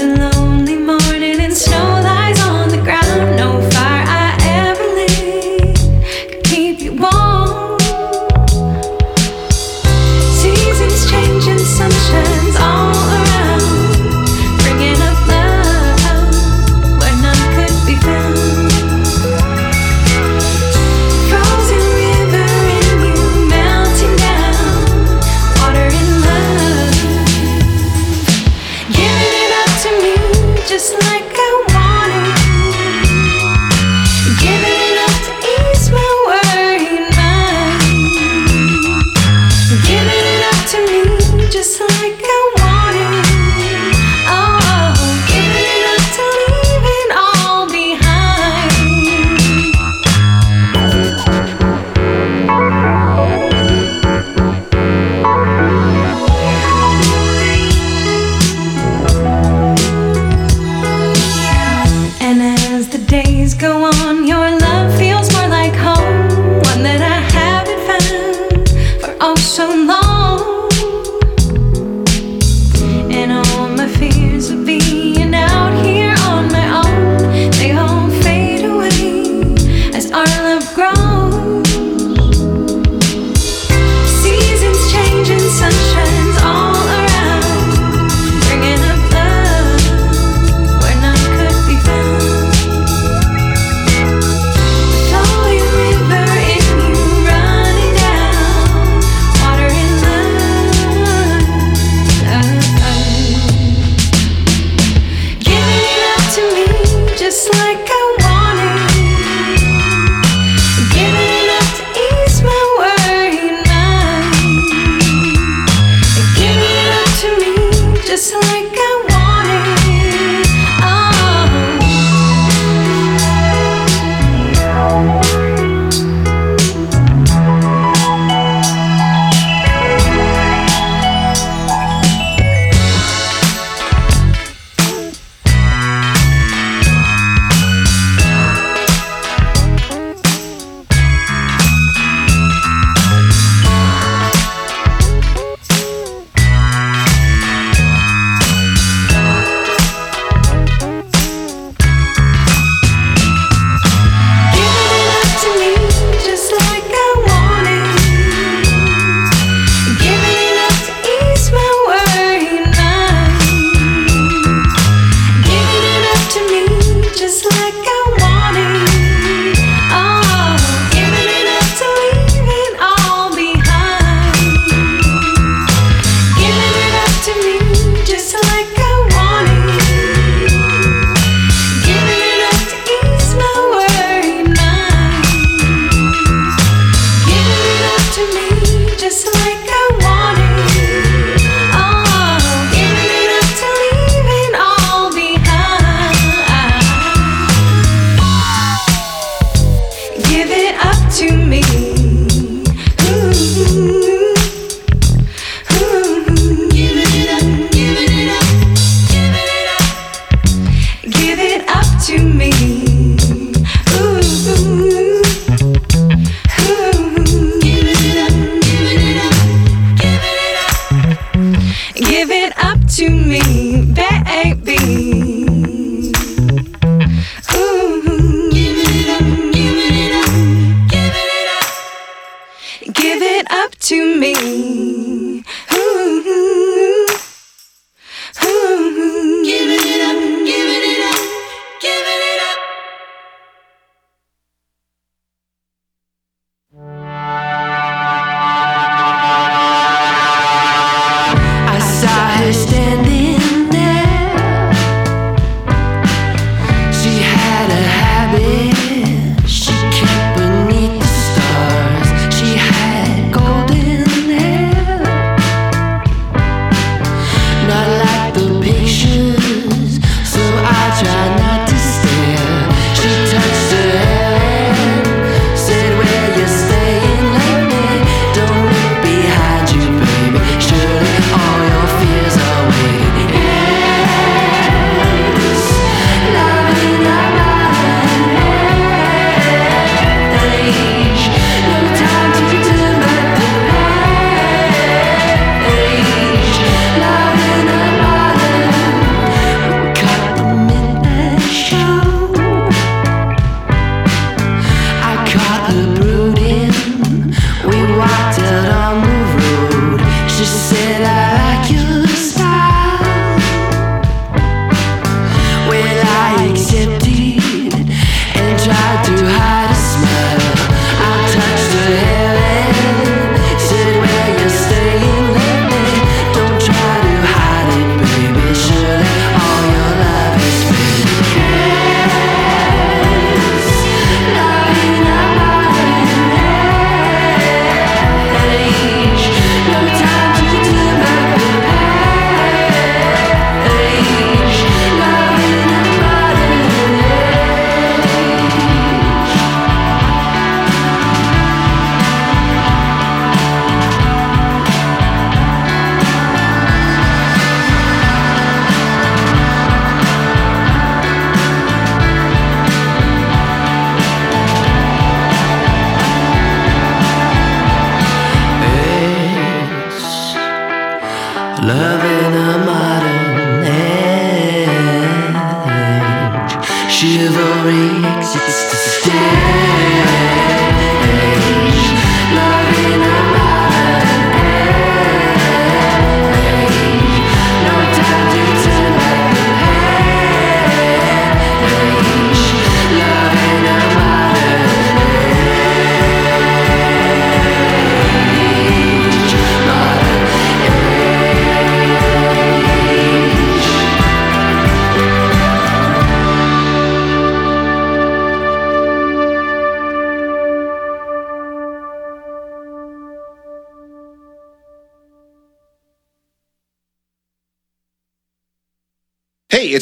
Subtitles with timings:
[0.00, 0.47] alone.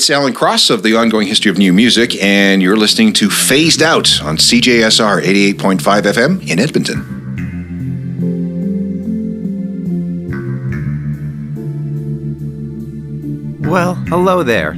[0.07, 3.83] It's Alan Cross of the Ongoing History of New Music, and you're listening to Phased
[3.83, 7.03] Out on CJSR 88.5 FM in Edmonton.
[13.69, 14.77] Well, hello there.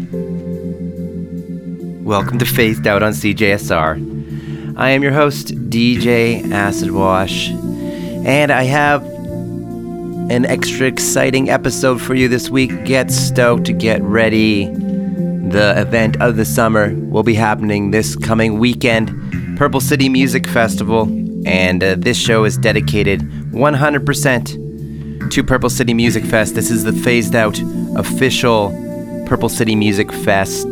[2.02, 4.78] Welcome to Phased Out on CJSR.
[4.78, 9.04] I am your host, DJ Acid Wash, and I have
[10.30, 12.86] an extra exciting episode for you this week.
[12.86, 14.87] Get stoked, to get ready.
[15.50, 21.04] The event of the summer will be happening this coming weekend, Purple City Music Festival,
[21.46, 26.54] and uh, this show is dedicated 100% to Purple City Music Fest.
[26.54, 27.58] This is the phased out
[27.96, 28.68] official
[29.26, 30.68] Purple City Music Fest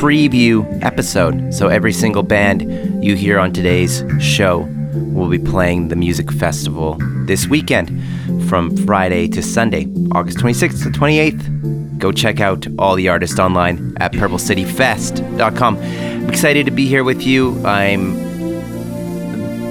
[0.00, 1.52] preview episode.
[1.52, 4.60] So every single band you hear on today's show
[4.94, 8.02] will be playing the music festival this weekend
[8.48, 13.96] from Friday to Sunday, August 26th to 28th go check out all the artists online
[14.00, 15.76] at purplecityfest.com.
[15.76, 17.64] I'm excited to be here with you.
[17.64, 18.14] I'm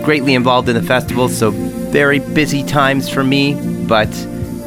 [0.04, 4.08] greatly involved in the festival, so very busy times for me, but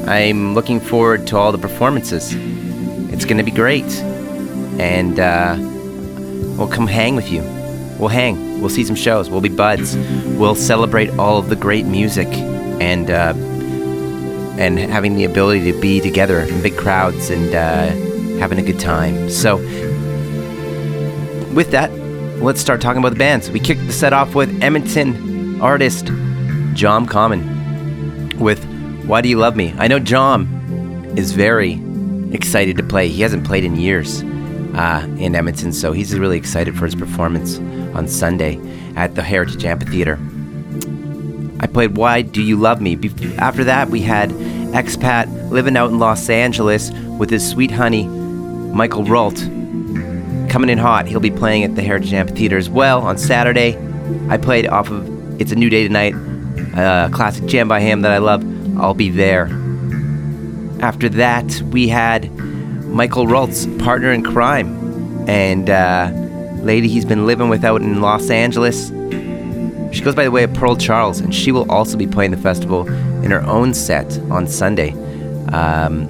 [0.07, 2.35] I'm looking forward to all the performances.
[3.11, 3.91] It's going to be great.
[4.79, 5.57] And uh,
[6.59, 7.41] we'll come hang with you.
[7.99, 8.61] We'll hang.
[8.61, 9.31] We'll see some shows.
[9.31, 9.97] We'll be buds.
[10.37, 13.33] We'll celebrate all of the great music and uh,
[14.59, 18.79] and having the ability to be together in big crowds and uh, having a good
[18.79, 19.29] time.
[19.31, 19.57] So,
[21.55, 21.93] with that,
[22.43, 23.51] let's start talking about the bands.
[23.51, 26.11] We kicked the set off with Edmonton artist
[26.75, 28.65] John Common with
[29.07, 29.75] Why Do You Love Me?
[29.79, 30.47] I know John
[31.17, 31.81] is very
[32.33, 33.09] excited to play.
[33.09, 34.23] He hasn't played in years
[34.75, 37.59] uh, in Edmonton, so he's really excited for his performance
[37.95, 38.61] on Sunday
[38.97, 40.19] at the Heritage Amphitheater.
[41.65, 42.95] I played Why Do You Love Me?
[43.39, 44.29] After that, we had
[44.75, 49.39] expat living out in Los Angeles with his sweet honey, Michael Rault.
[50.51, 53.79] Coming in hot, he'll be playing at the Heritage Amphitheater as well on Saturday.
[54.29, 56.13] I played off of It's a New Day Tonight,
[56.77, 58.45] a classic jam by him that I love.
[58.79, 59.47] I'll be there.
[60.81, 62.31] After that, we had
[62.85, 66.11] Michael Rault's partner in crime and uh,
[66.63, 68.91] lady he's been living with out in Los Angeles.
[69.95, 72.37] She goes by the way of Pearl Charles, and she will also be playing the
[72.37, 72.87] festival
[73.23, 74.91] in her own set on Sunday
[75.53, 76.09] um,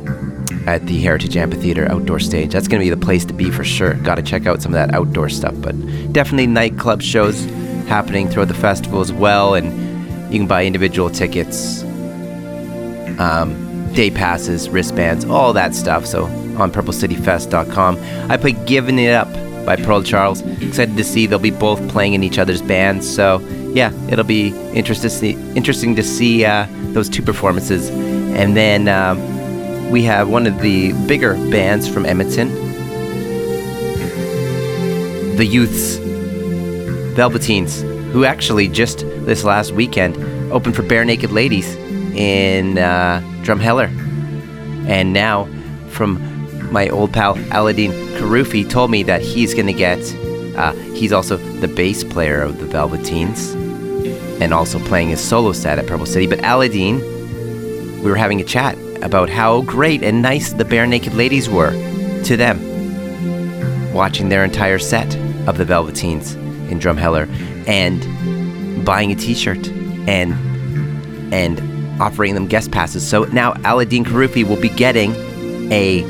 [0.66, 2.52] at the Heritage Amphitheater outdoor stage.
[2.52, 3.94] That's going to be the place to be for sure.
[3.94, 5.72] Got to check out some of that outdoor stuff, but
[6.12, 7.44] definitely nightclub shows
[7.86, 9.72] happening throughout the festival as well, and
[10.32, 11.82] you can buy individual tickets,
[13.18, 16.06] um, day passes, wristbands, all that stuff.
[16.06, 16.24] So
[16.56, 17.98] on purplecityfest.com.
[18.30, 19.28] I played Giving It Up
[19.64, 20.40] by Pearl Charles.
[20.60, 23.12] Excited to see they'll be both playing in each other's bands.
[23.12, 23.38] So
[23.72, 27.90] yeah, it'll be interesting to see, uh, those two performances.
[27.90, 32.48] And then um, we have one of the bigger bands from Edmonton,
[35.36, 35.96] the Youths,
[37.16, 40.16] Velveteens, who actually just this last weekend
[40.52, 41.74] opened for Barenaked Ladies
[42.14, 43.88] in uh, Drumheller.
[44.86, 45.48] And now,
[45.88, 46.18] from
[46.74, 49.98] my old pal Aladdin Karufi, told me that he's going to get,
[50.56, 53.54] uh, he's also the bass player of the Velveteens
[54.42, 56.26] and also playing his solo set at Purple City.
[56.26, 56.98] But Aladdin,
[58.02, 61.72] we were having a chat about how great and nice the Barenaked Ladies were
[62.24, 62.58] to them,
[63.94, 65.14] watching their entire set
[65.46, 66.34] of the Velveteens
[66.70, 67.28] in Drumheller
[67.68, 69.68] and buying a T-shirt
[70.08, 70.34] and
[71.32, 71.60] and
[72.00, 73.06] offering them guest passes.
[73.08, 75.14] So now Aladdin Karufi will be getting
[75.72, 76.02] a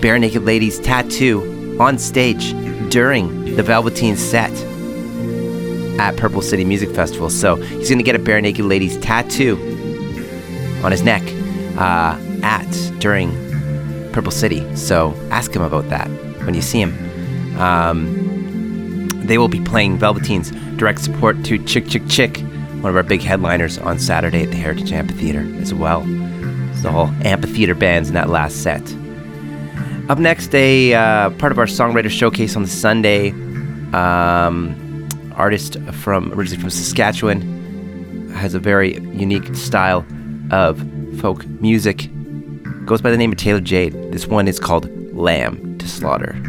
[0.00, 2.52] Barenaked Ladies tattoo on stage
[2.90, 4.52] during the Velveteen set
[5.98, 7.30] at Purple City Music Festival.
[7.30, 9.56] So he's going to get a Barenaked Ladies tattoo
[10.84, 11.22] on his neck
[11.78, 13.30] uh, at during
[14.12, 14.76] Purple City.
[14.76, 16.08] So ask him about that
[16.44, 17.58] when you see him.
[17.58, 22.38] Um, they will be playing Velveteen's direct support to Chick Chick Chick,
[22.80, 26.04] one of our big headliners on Saturday at the Heritage Amphitheater as well.
[26.70, 28.82] It's the whole amphitheater bands in that last set.
[30.08, 33.30] Up next, a uh, part of our songwriter showcase on the Sunday.
[33.92, 40.06] Um, artist from originally from Saskatchewan has a very unique style
[40.52, 40.78] of
[41.20, 42.08] folk music.
[42.84, 43.94] Goes by the name of Taylor Jade.
[44.12, 46.40] This one is called Lamb to Slaughter.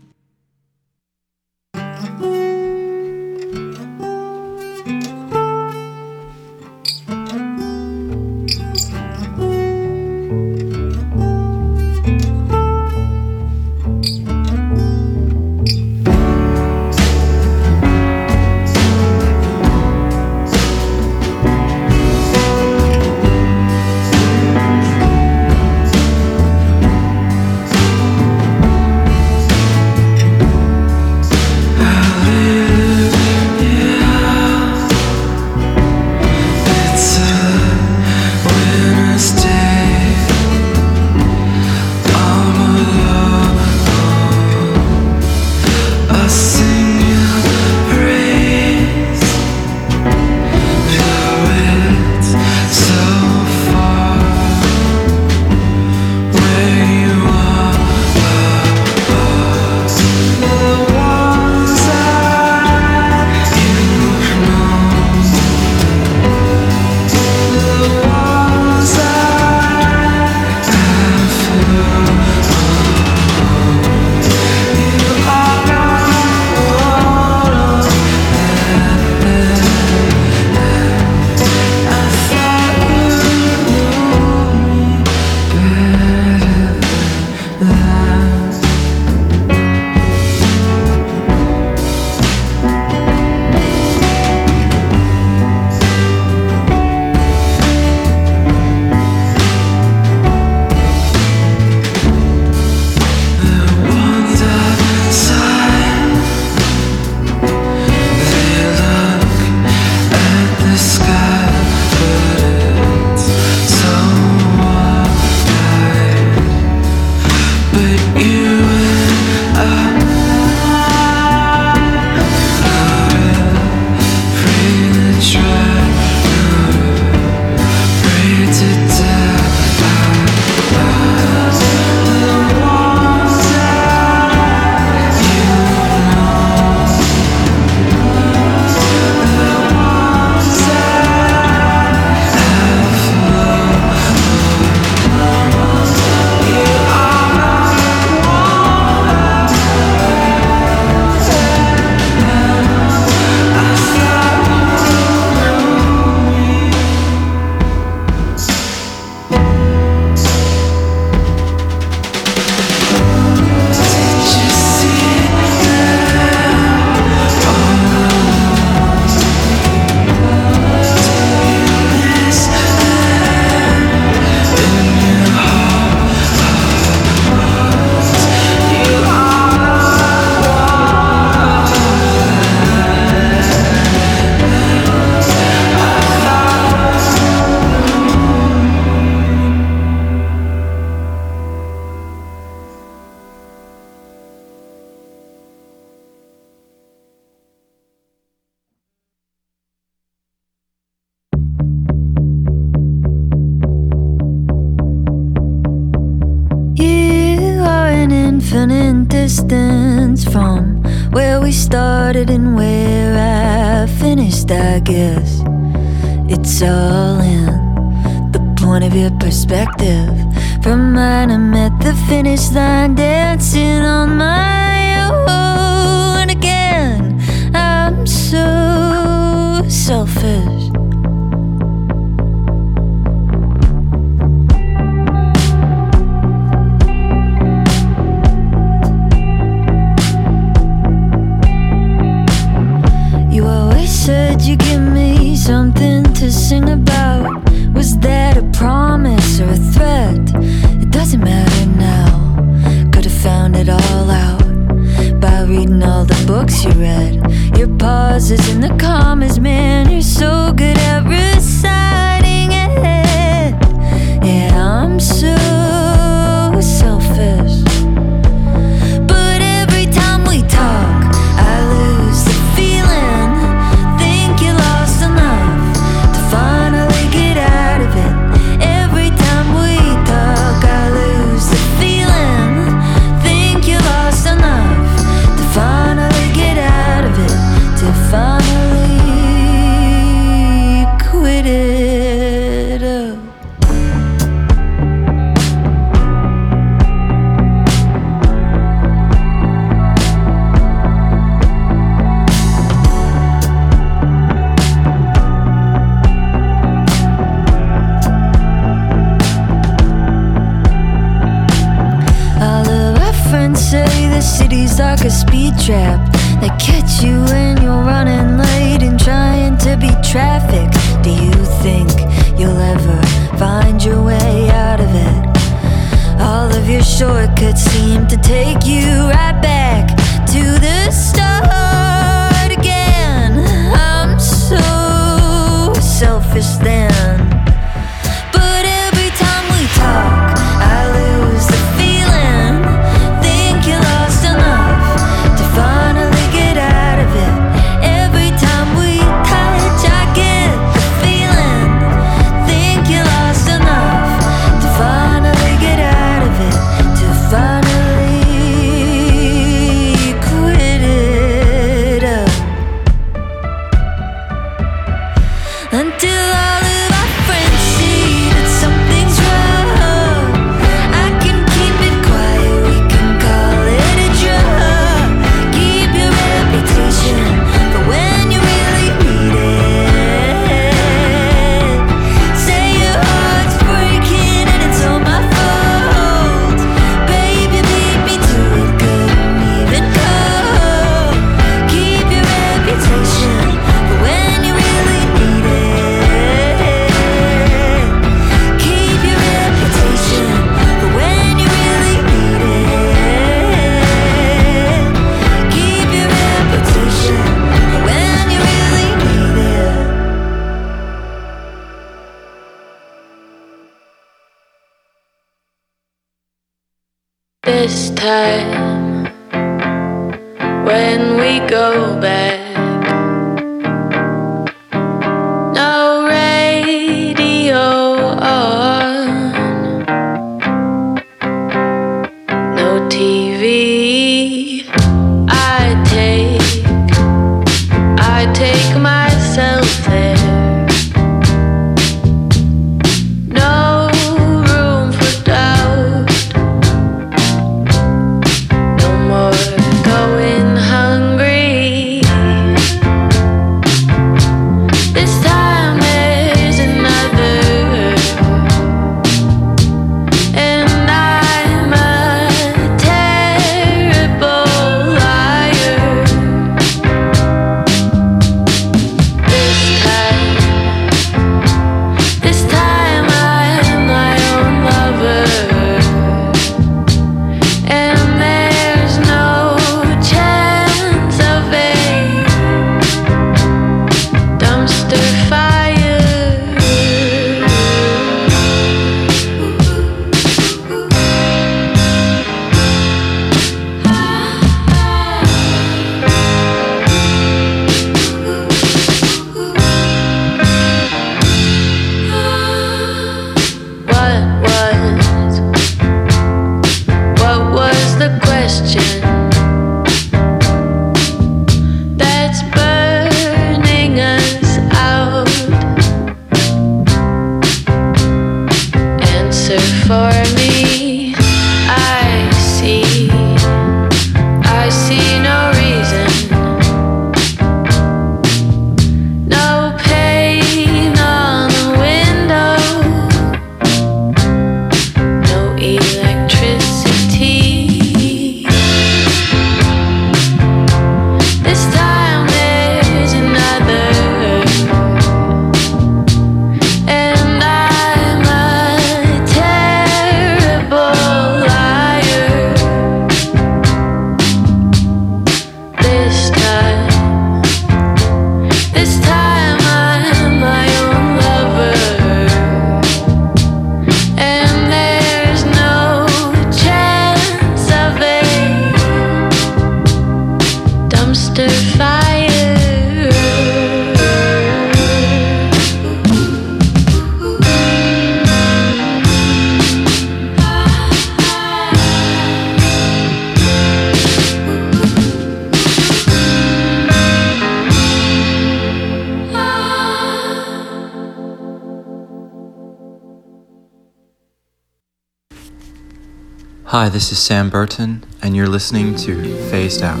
[596.96, 600.00] This is Sam Burton, and you're listening to Phased Out.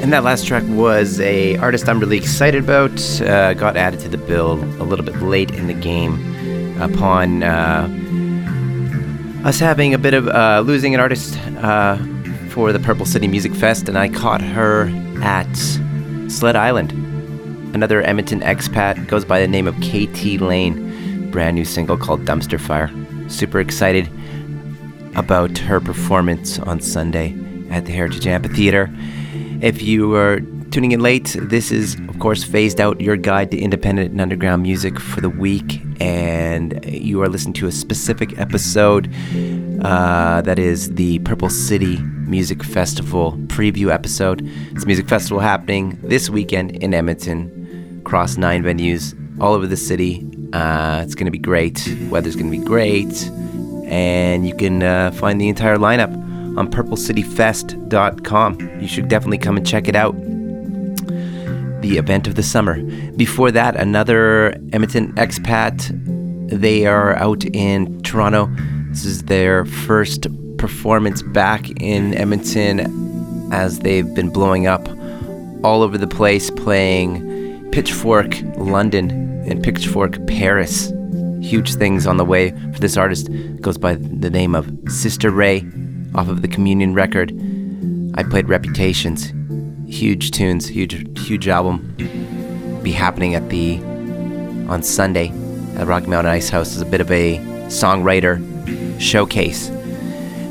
[0.00, 3.20] And that last track was a artist I'm really excited about.
[3.20, 7.86] Uh, got added to the bill a little bit late in the game upon uh,
[9.44, 11.98] us having a bit of uh, losing an artist uh,
[12.48, 14.88] for the Purple City Music Fest, and I caught her
[15.20, 15.54] at
[16.30, 17.01] Sled Island.
[17.82, 21.32] Another Edmonton expat goes by the name of KT Lane.
[21.32, 22.88] Brand new single called Dumpster Fire.
[23.28, 24.08] Super excited
[25.16, 27.36] about her performance on Sunday
[27.70, 28.88] at the Heritage Amphitheater.
[29.62, 30.38] If you are
[30.70, 34.62] tuning in late, this is, of course, phased out your guide to independent and underground
[34.62, 39.12] music for the week, and you are listening to a specific episode
[39.82, 44.48] uh, that is the Purple City Music Festival preview episode.
[44.70, 47.61] It's a music festival happening this weekend in Edmonton,
[48.12, 50.22] across nine venues all over the city.
[50.52, 51.96] Uh, it's going to be great.
[52.10, 53.26] Weather's going to be great,
[53.86, 56.12] and you can uh, find the entire lineup
[56.58, 58.80] on purplecityfest.com.
[58.82, 60.14] You should definitely come and check it out.
[61.80, 62.82] The event of the summer.
[63.12, 65.88] Before that, another Edmonton expat.
[66.50, 68.50] They are out in Toronto.
[68.90, 70.26] This is their first
[70.58, 74.86] performance back in Edmonton as they've been blowing up
[75.64, 77.31] all over the place, playing
[77.72, 79.10] Pitchfork London
[79.48, 80.92] and Pitchfork Paris.
[81.40, 83.30] Huge things on the way for this artist.
[83.62, 85.66] Goes by the name of Sister Ray
[86.14, 87.32] off of the Communion record.
[88.14, 89.32] I played Reputations.
[89.88, 91.96] Huge tunes, huge huge album.
[92.82, 93.78] Be happening at the
[94.68, 95.32] on Sunday
[95.76, 98.38] at Rocky Mountain Ice House as a bit of a songwriter
[99.00, 99.70] showcase.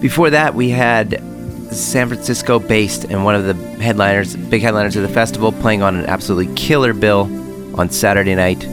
[0.01, 1.21] Before that, we had
[1.71, 5.95] San Francisco based and one of the headliners, big headliners of the festival, playing on
[5.95, 7.23] an absolutely killer bill
[7.79, 8.63] on Saturday night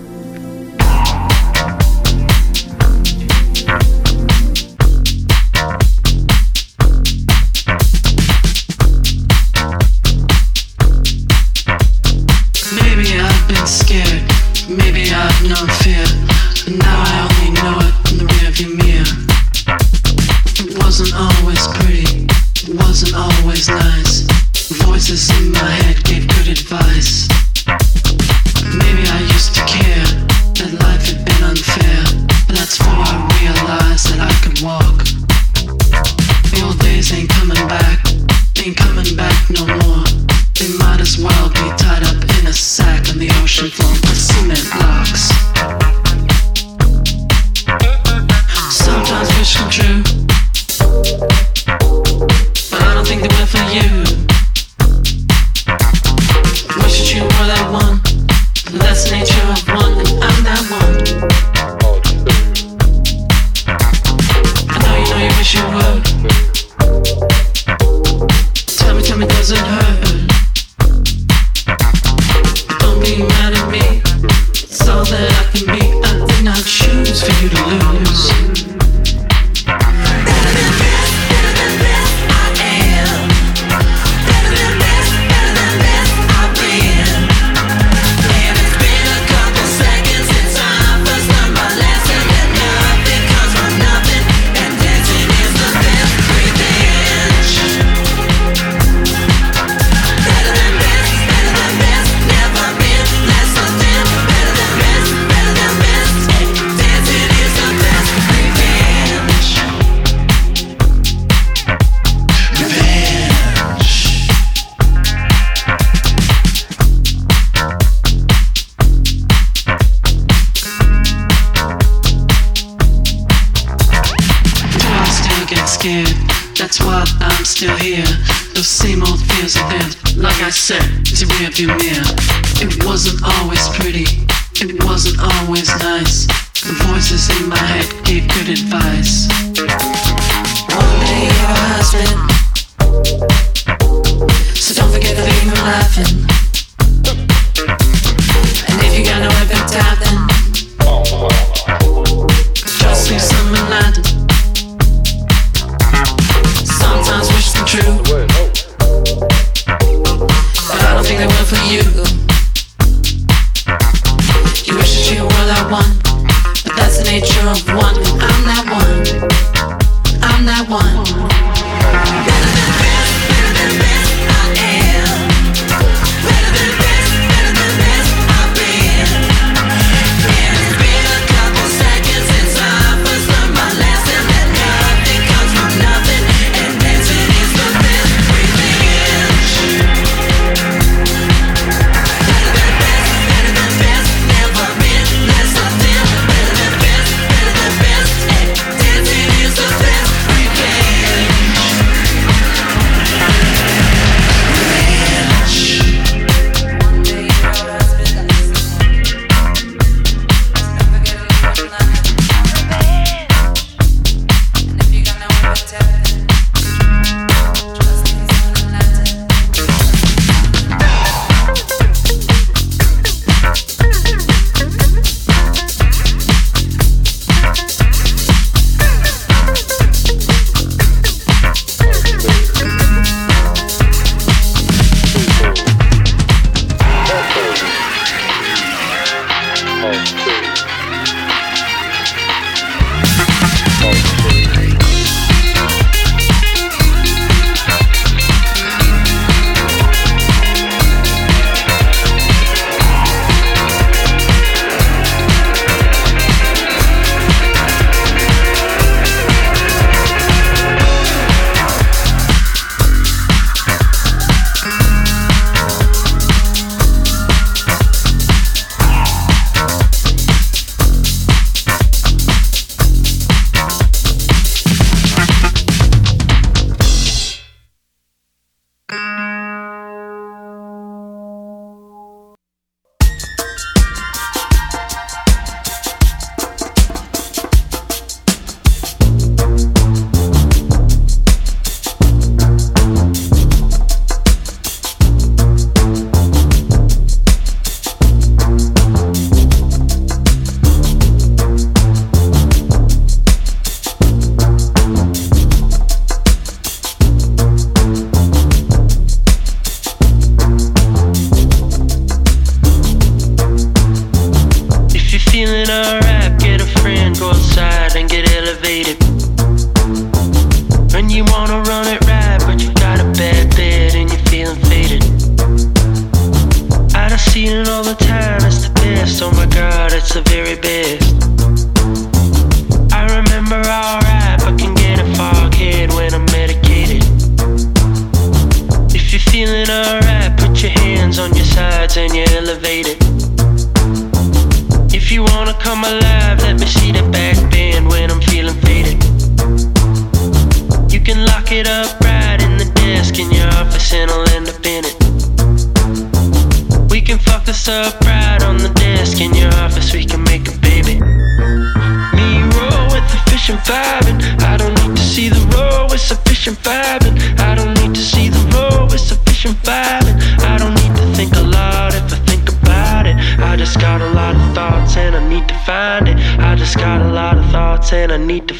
[145.53, 146.34] Laughing.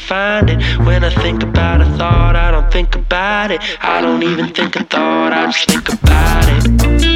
[0.05, 0.61] Find it.
[0.85, 3.61] When I think about a thought, I don't think about it.
[3.81, 7.14] I don't even think a thought, I just think about it.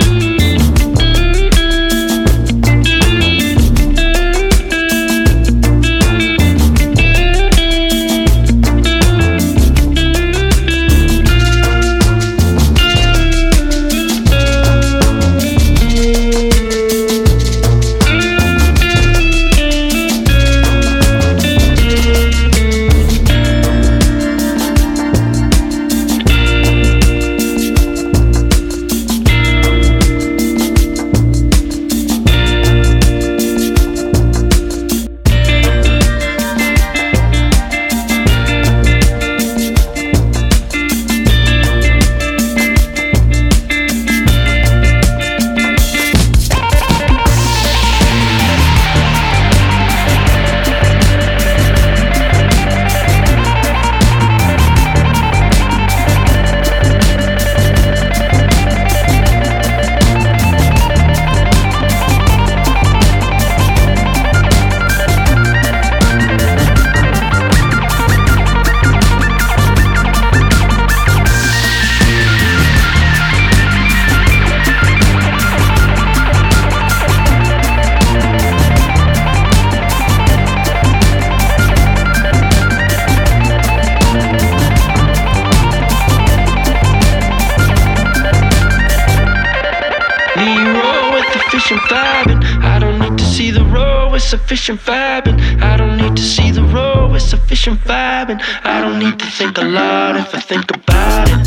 [94.30, 95.42] Sufficient vibing.
[95.60, 98.40] I don't need to see the roll with sufficient vibing.
[98.64, 101.40] I don't need to think a lot if I think about it.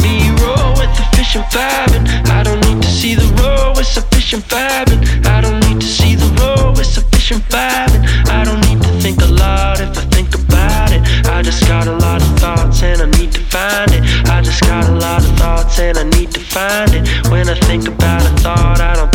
[0.00, 0.90] Me roll with
[1.34, 2.04] and vibing.
[2.30, 5.00] I don't need to see the roll with sufficient vibing.
[5.26, 8.02] I don't need to see the roll with sufficient vibing.
[8.30, 11.02] I don't need to think a lot if I think about it.
[11.26, 14.02] I just got a lot of thoughts and I need to find it.
[14.30, 17.02] I just got a lot of thoughts and I need to find it.
[17.30, 19.09] When I think about a thought, I don't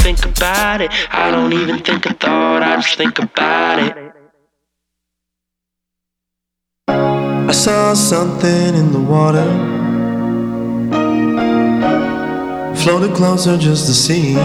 [0.76, 1.08] about it.
[1.12, 3.96] I don't even think a thought, I just think about it.
[6.88, 9.46] I saw something in the water.
[12.84, 14.36] Floated closer just to see.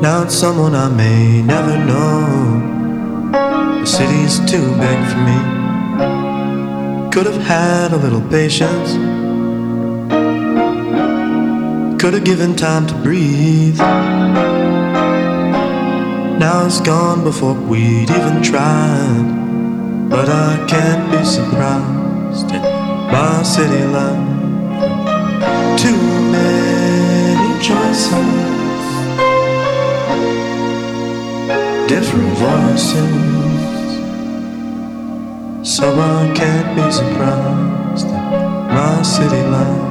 [0.00, 3.30] Now it's someone I may never know.
[3.80, 5.38] The city's too big for me.
[7.12, 9.19] Could have had a little patience.
[12.00, 13.78] Could have given time to breathe.
[16.38, 20.08] Now it's gone before we'd even tried.
[20.08, 24.16] But I can't be surprised in my city life.
[25.78, 26.00] Too
[26.32, 28.10] many choices,
[31.86, 33.12] different voices.
[35.68, 38.12] So I can't be surprised in
[38.74, 39.89] my city life.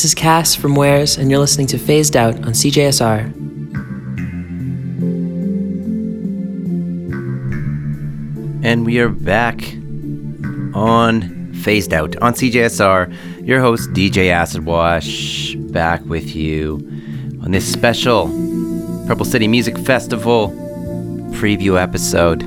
[0.00, 3.20] This is Cass from Wares, and you're listening to Phased Out on CJSR.
[8.64, 9.60] And we are back
[10.74, 13.46] on Phased Out on CJSR.
[13.46, 16.76] Your host, DJ Acid Wash, back with you
[17.42, 18.28] on this special
[19.06, 20.48] Purple City Music Festival
[21.32, 22.40] preview episode.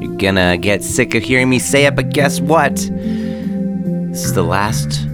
[0.00, 2.76] You're gonna get sick of hearing me say it, but guess what?
[2.76, 5.09] This is the last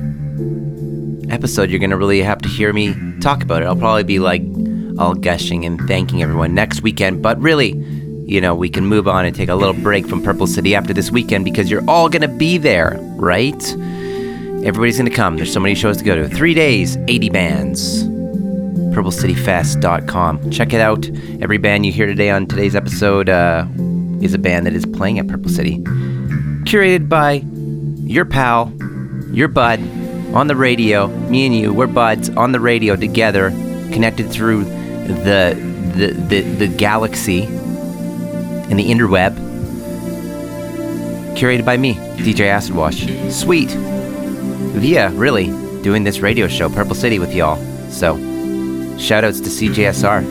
[1.30, 3.66] episode you're gonna really have to hear me talk about it.
[3.66, 4.42] I'll probably be like
[4.98, 7.72] all gushing and thanking everyone next weekend, but really,
[8.26, 10.92] you know, we can move on and take a little break from Purple City after
[10.92, 13.72] this weekend because you're all gonna be there, right?
[14.64, 15.36] Everybody's gonna come.
[15.36, 16.28] There's so many shows to go to.
[16.28, 18.04] Three days, 80 bands.
[18.96, 20.50] PurpleCityFest.com.
[20.50, 21.06] Check it out.
[21.42, 23.66] Every band you hear today on today's episode uh,
[24.22, 25.78] is a band that is playing at Purple City.
[26.64, 27.44] Curated by
[28.00, 28.72] your pal,
[29.32, 29.80] your bud,
[30.36, 31.08] on the radio.
[31.08, 33.48] Me and you, we're buds on the radio together,
[33.90, 35.56] connected through the
[35.94, 39.34] the the, the galaxy and the interweb.
[41.36, 43.06] Curated by me, DJ Acid Wash.
[43.32, 43.70] Sweet.
[43.70, 45.46] Via really
[45.82, 47.56] doing this radio show, Purple City, with y'all.
[47.90, 48.16] So,
[48.96, 50.22] shoutouts to CJSR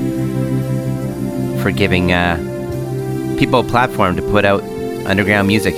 [1.63, 2.37] for giving uh,
[3.39, 4.61] people a platform to put out
[5.07, 5.73] underground music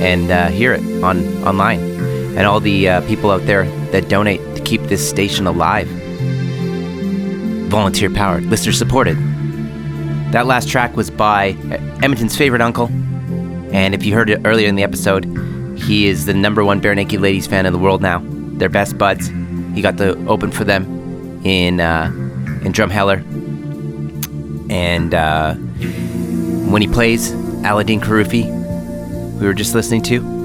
[0.00, 2.07] and uh, hear it on online
[2.38, 5.88] and all the uh, people out there that donate to keep this station alive.
[7.68, 9.18] Volunteer powered, listener supported.
[10.30, 11.56] That last track was by
[12.00, 12.86] Edmonton's favorite uncle,
[13.72, 15.24] and if you heard it earlier in the episode,
[15.80, 18.22] he is the number one Barenaked Ladies fan in the world now.
[18.24, 19.26] They're best buds.
[19.74, 20.84] He got to open for them
[21.44, 22.12] in uh,
[22.62, 23.18] in Drumheller,
[24.70, 25.54] and uh,
[26.70, 27.32] when he plays
[27.64, 28.46] Aladdin Karufi,
[29.40, 30.37] we were just listening to,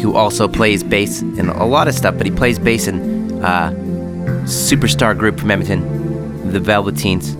[0.00, 3.70] who also plays bass in a lot of stuff, but he plays bass in uh,
[4.44, 7.34] superstar group from Edmonton, the Velveteens.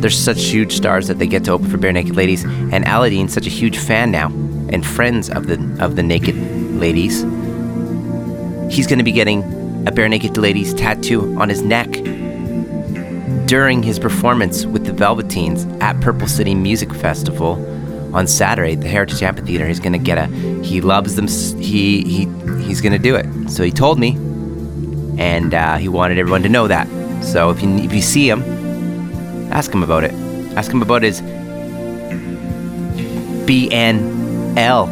[0.00, 3.46] They're such huge stars that they get to open for Barenaked Ladies, and Aladdin's such
[3.46, 4.28] a huge fan now
[4.70, 6.36] and friends of the of the Naked
[6.80, 7.22] Ladies.
[8.72, 9.42] He's going to be getting
[9.86, 11.90] a Barenaked Ladies tattoo on his neck
[13.46, 17.56] during his performance with the Velveteens at Purple City Music Festival
[18.12, 19.66] on Saturday the Heritage Amphitheater.
[19.66, 20.26] He's gonna get a.
[20.62, 21.28] He loves them.
[21.28, 22.26] He he
[22.62, 23.50] he's gonna do it.
[23.50, 24.16] So he told me,
[25.18, 26.86] and uh, he wanted everyone to know that.
[27.24, 28.42] So if you if you see him,
[29.52, 30.12] ask him about it.
[30.56, 31.20] Ask him about his
[33.46, 34.88] BNL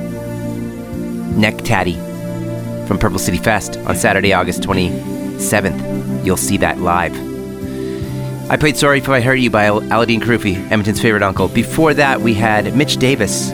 [1.37, 1.95] neck tatty
[2.87, 6.25] from Purple City Fest on Saturday, August 27th.
[6.25, 7.30] You'll see that live.
[8.51, 11.47] I played Sorry If I Hurt You by Al- Aladdin Krufi, Edmonton's favorite uncle.
[11.47, 13.53] Before that, we had Mitch Davis.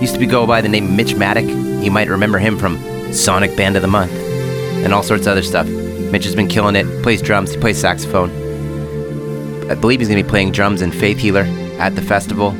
[0.00, 1.44] Used to be go by the name Mitch Maddock.
[1.44, 2.78] You might remember him from
[3.12, 5.68] Sonic Band of the Month and all sorts of other stuff.
[5.68, 8.30] Mitch has been killing it, plays drums, he plays saxophone.
[9.70, 11.44] I believe he's going to be playing drums in Faith Healer
[11.78, 12.56] at the festival.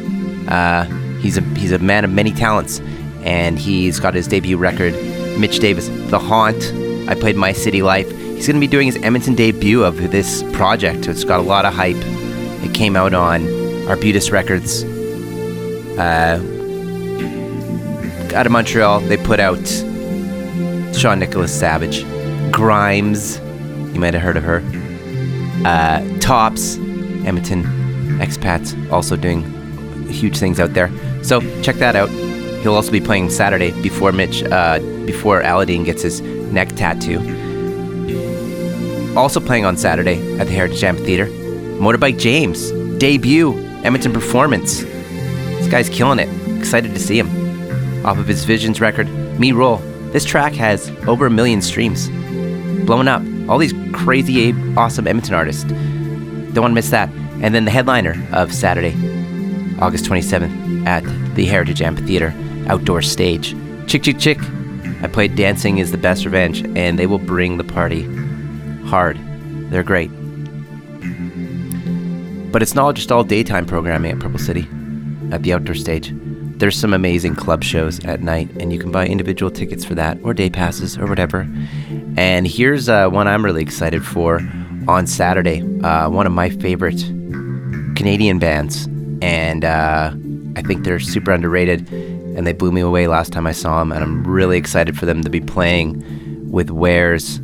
[0.49, 0.85] Uh,
[1.20, 2.81] he's a he's a man of many talents,
[3.23, 4.93] and he's got his debut record,
[5.39, 6.70] Mitch Davis, The Haunt.
[7.09, 8.12] I played My City Life.
[8.43, 11.07] He's going to be doing his Edmonton debut of this project.
[11.07, 11.95] It's got a lot of hype.
[12.64, 13.47] It came out on
[13.86, 14.82] Arbutus Records.
[15.97, 16.43] Uh,
[18.34, 19.64] out of Montreal, they put out
[20.93, 22.05] Sean Nicholas Savage,
[22.51, 23.38] Grimes.
[23.95, 24.61] You might have heard of her.
[25.64, 26.78] Uh, Tops,
[27.24, 27.62] Edmonton
[28.18, 29.45] expats, also doing
[30.09, 30.90] huge things out there.
[31.22, 32.11] So check that out.
[32.11, 37.20] He'll also be playing Saturday before Mitch, uh, before Aladdin gets his neck tattoo.
[39.16, 44.82] Also playing on Saturday at the Heritage Amphitheater, Motorbike James debut Edmonton performance.
[44.82, 46.28] This guy's killing it.
[46.58, 48.06] Excited to see him.
[48.06, 49.08] Off of his Visions record,
[49.38, 49.76] Me Roll.
[50.12, 52.08] This track has over a million streams.
[52.86, 53.22] Blowing up.
[53.50, 55.64] All these crazy, awesome Edmonton artists.
[55.64, 57.10] Don't want to miss that.
[57.42, 58.94] And then the headliner of Saturday,
[59.78, 61.04] August 27th, at
[61.34, 62.32] the Heritage Amphitheater
[62.68, 63.54] outdoor stage.
[63.86, 64.38] Chick Chick Chick.
[65.02, 68.06] I played Dancing is the Best Revenge, and they will bring the party
[68.93, 69.18] hard.
[69.70, 70.11] They're great.
[72.53, 74.68] But it's not just all daytime programming at Purple City,
[75.30, 76.12] at the outdoor stage.
[76.59, 80.18] There's some amazing club shows at night, and you can buy individual tickets for that,
[80.22, 81.49] or day passes, or whatever.
[82.18, 84.43] And here's uh, one I'm really excited for
[84.86, 85.62] on Saturday.
[85.82, 87.01] Uh, one of my favorite
[87.97, 88.84] Canadian bands,
[89.22, 90.12] and uh,
[90.55, 91.90] I think they're super underrated.
[91.90, 95.07] And they blew me away last time I saw them, and I'm really excited for
[95.07, 97.40] them to be playing with Wares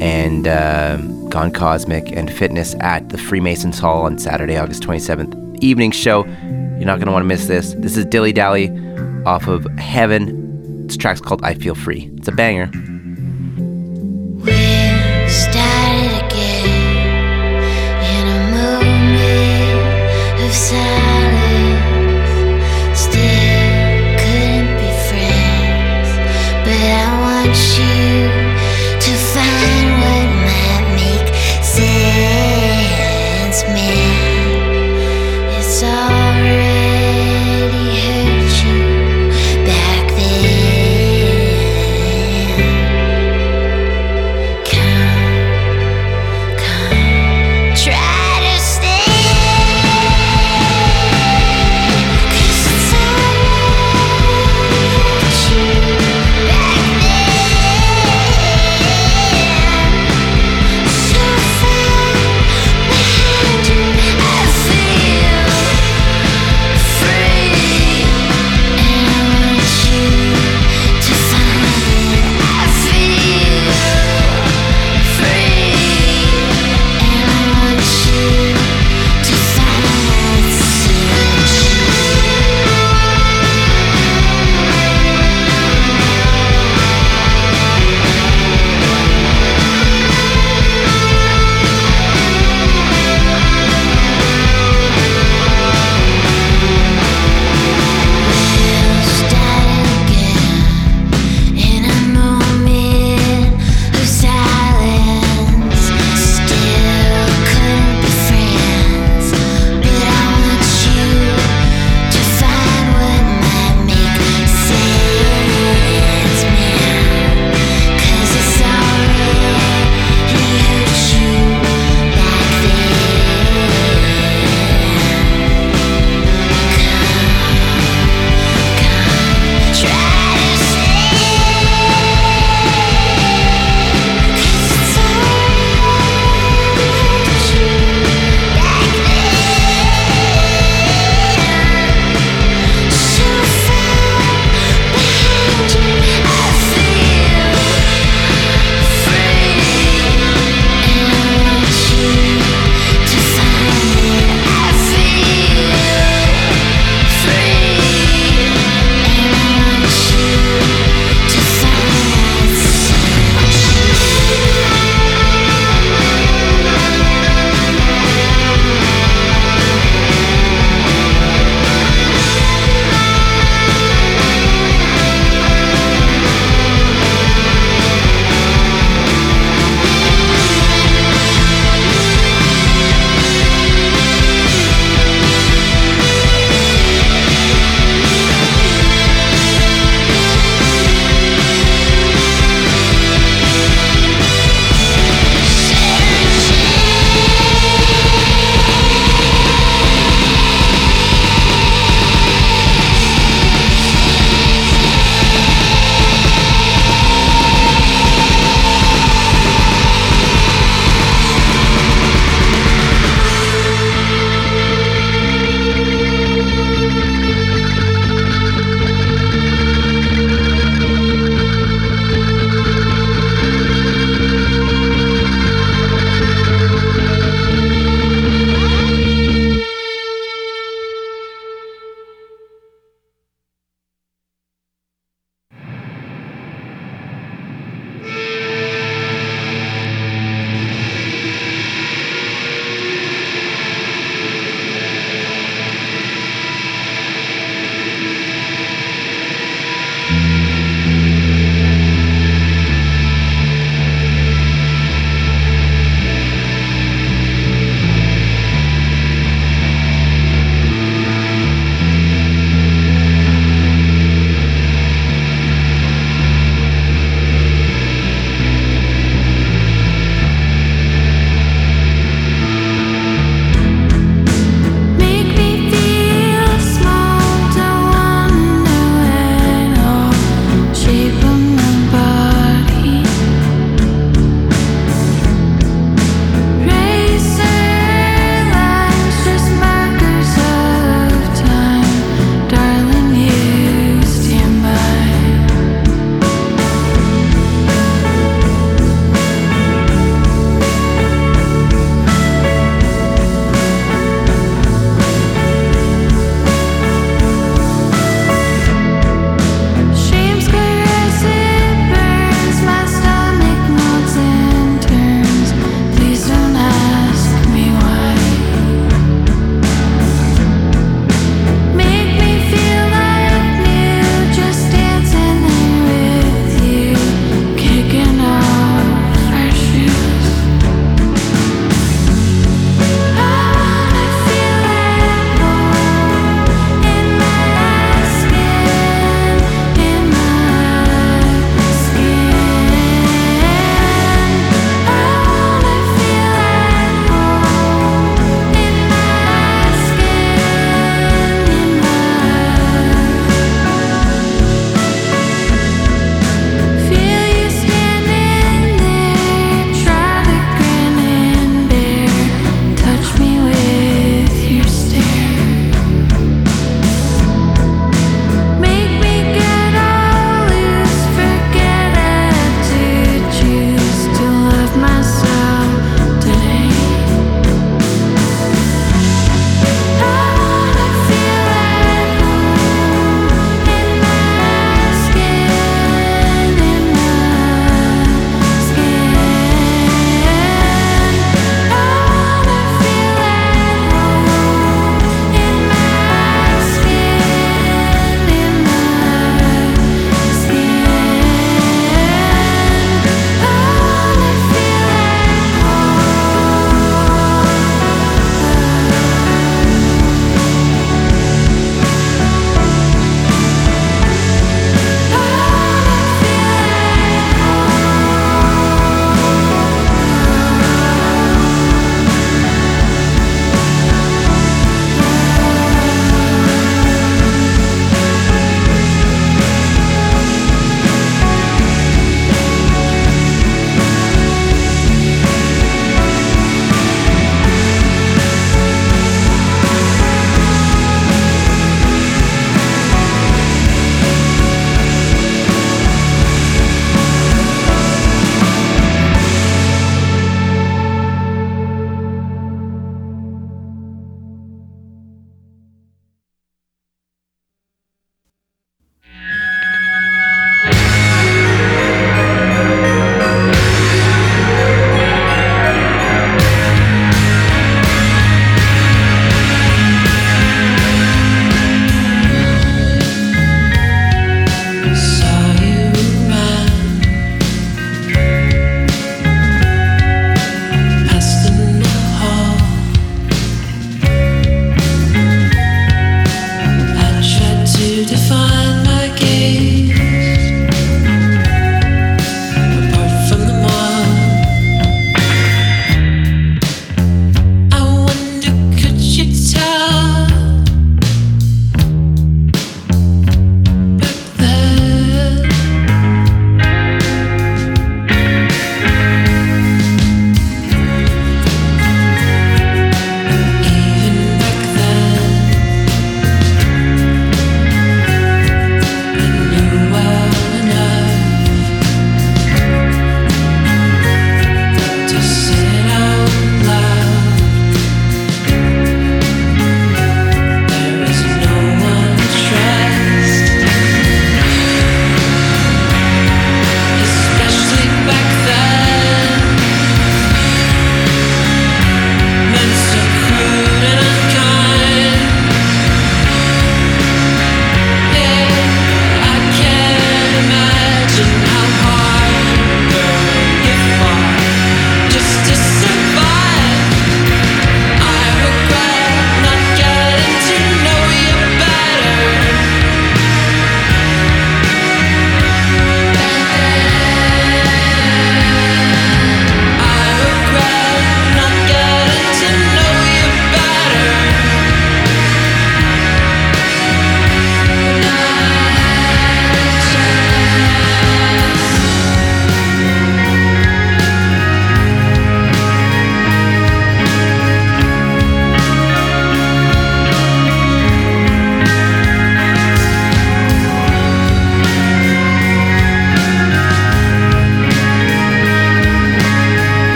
[0.00, 0.96] and uh,
[1.28, 5.62] Gone Cosmic and Fitness at the Freemasons Hall on Saturday, August 27th.
[5.62, 6.24] Evening show.
[6.24, 7.74] You're not going to want to miss this.
[7.78, 8.70] This is Dilly Dally
[9.24, 10.86] off of Heaven.
[10.86, 12.10] This track's called I Feel Free.
[12.16, 12.70] It's a banger.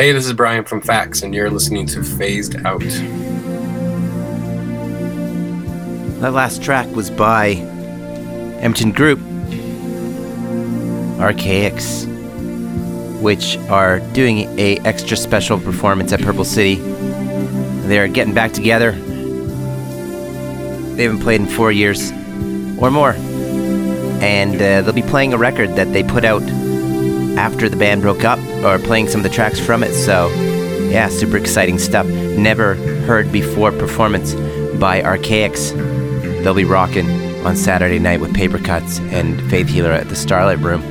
[0.00, 2.78] Hey, this is Brian from Fax, and you're listening to Phased Out.
[6.20, 7.54] That last track was by
[8.60, 9.18] Edmonton Group,
[11.18, 12.04] Archaics,
[13.20, 16.76] which are doing a extra special performance at Purple City.
[17.88, 18.92] They're getting back together.
[20.92, 22.12] They haven't played in four years
[22.78, 23.14] or more,
[24.22, 26.42] and uh, they'll be playing a record that they put out
[27.36, 29.92] after the band broke up, or playing some of the tracks from it.
[29.94, 30.28] So,
[30.90, 32.06] yeah, super exciting stuff.
[32.06, 34.34] Never heard before performance
[34.78, 35.72] by Archaics.
[35.72, 37.08] They'll be rocking
[37.46, 40.82] on Saturday night with Papercuts and Faith Healer at the Starlight Room.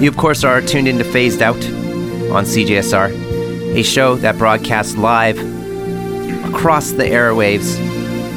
[0.00, 5.38] You, of course, are tuned into Phased Out on CJSR, a show that broadcasts live
[6.44, 7.76] across the airwaves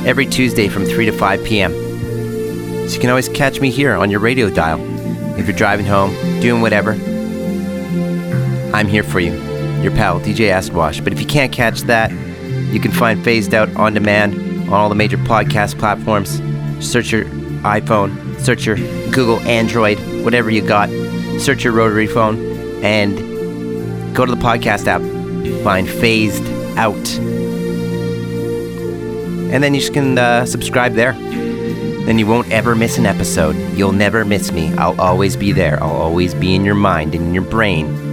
[0.06, 1.72] every Tuesday from 3 to 5 p.m.
[2.88, 4.80] So you can always catch me here on your radio dial.
[5.38, 6.94] If you're driving home, doing whatever,
[8.82, 9.34] I'm here for you.
[9.84, 11.02] Your pal, DJ Acid Wash.
[11.02, 12.12] But if you can't catch that,
[12.74, 14.34] you can find Phased Out on demand
[14.64, 16.42] on all the major podcast platforms.
[16.84, 17.26] Search your
[17.62, 18.78] iPhone, search your
[19.12, 20.90] Google Android, whatever you got.
[21.40, 25.02] Search your rotary phone and go to the podcast app.
[25.64, 26.44] Find Phased
[26.76, 26.96] Out.
[29.54, 31.14] And then you can uh, subscribe there.
[31.14, 33.56] Then then you won't ever miss an episode.
[33.78, 34.74] You'll never miss me.
[34.74, 35.78] I'll always be there.
[35.84, 38.11] I'll always be in your mind and in your brain.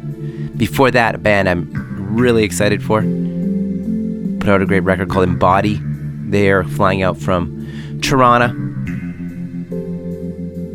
[0.59, 1.84] Before that, a band I'm
[2.15, 5.81] really excited for put out a great record called Embody.
[6.29, 7.67] They are flying out from
[8.03, 8.49] Toronto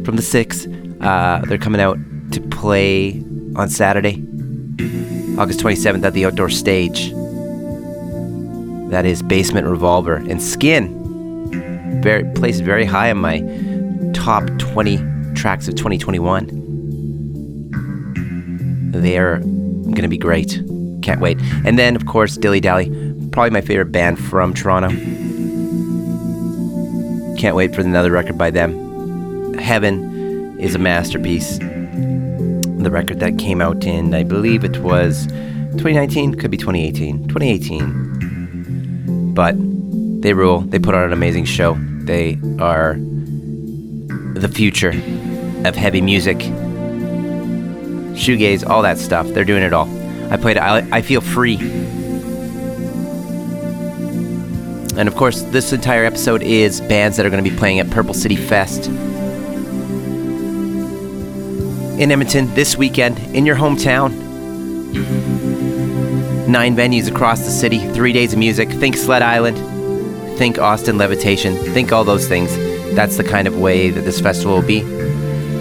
[0.03, 1.01] from the 6th.
[1.01, 1.97] Uh, they're coming out
[2.31, 3.23] to play
[3.55, 4.23] on Saturday,
[5.37, 7.11] August 27th at the outdoor stage.
[8.89, 12.01] That is Basement Revolver and Skin.
[12.01, 13.41] Very placed very high on my
[14.13, 14.97] top 20
[15.35, 16.49] tracks of 2021.
[18.91, 20.59] They're gonna be great.
[21.01, 21.39] Can't wait.
[21.65, 22.89] And then of course Dilly Dally,
[23.31, 24.89] probably my favorite band from Toronto.
[27.37, 29.53] Can't wait for another record by them.
[29.53, 31.59] Heaven is a masterpiece.
[31.59, 37.27] The record that came out in, I believe it was 2019, could be 2018.
[37.27, 39.33] 2018.
[39.33, 39.55] But
[40.21, 40.61] they rule.
[40.61, 41.77] They put on an amazing show.
[42.03, 42.95] They are
[44.33, 44.93] the future
[45.65, 46.37] of heavy music,
[48.15, 49.27] shoegaze, all that stuff.
[49.27, 49.87] They're doing it all.
[50.29, 50.57] I played.
[50.57, 51.57] I, I feel free.
[54.97, 57.89] And of course, this entire episode is bands that are going to be playing at
[57.89, 58.89] Purple City Fest
[61.99, 64.11] in Edmonton this weekend in your hometown.
[66.47, 68.69] Nine venues across the city, three days of music.
[68.69, 69.57] Think Sled Island,
[70.37, 72.55] think Austin Levitation, think all those things.
[72.95, 74.81] That's the kind of way that this festival will be.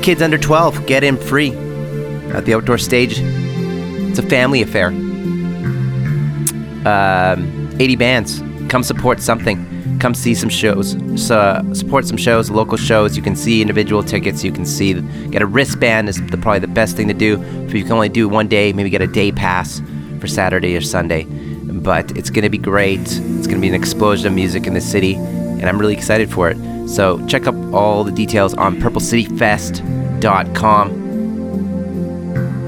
[0.02, 1.50] Kids under 12 get in free
[2.32, 3.20] at the outdoor stage.
[4.18, 4.88] It's a family affair.
[6.84, 8.42] Um, 80 bands.
[8.68, 10.00] Come support something.
[10.00, 10.96] Come see some shows.
[11.14, 13.16] So, support some shows, local shows.
[13.16, 14.42] You can see individual tickets.
[14.42, 14.94] You can see,
[15.30, 17.40] get a wristband is the, probably the best thing to do.
[17.66, 19.80] If you can only do one day, maybe get a day pass
[20.18, 21.22] for Saturday or Sunday.
[21.22, 23.02] But it's going to be great.
[23.02, 26.28] It's going to be an explosion of music in the city, and I'm really excited
[26.28, 26.58] for it.
[26.88, 31.06] So check up all the details on purplecityfest.com.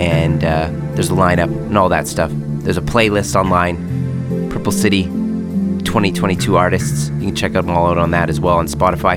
[0.00, 0.70] And uh,
[1.00, 2.30] there's a lineup and all that stuff.
[2.34, 7.08] There's a playlist online, Purple City 2022 artists.
[7.08, 9.16] You can check them all out on that as well on Spotify.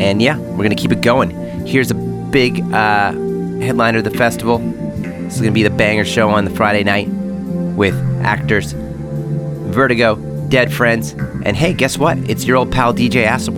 [0.00, 1.30] And yeah, we're going to keep it going.
[1.64, 3.12] Here's a big uh,
[3.60, 4.58] headliner of the festival.
[4.58, 10.16] This is going to be the banger show on the Friday night with actors Vertigo,
[10.48, 11.12] Dead Friends,
[11.44, 12.18] and hey, guess what?
[12.28, 13.54] It's your old pal DJ Acid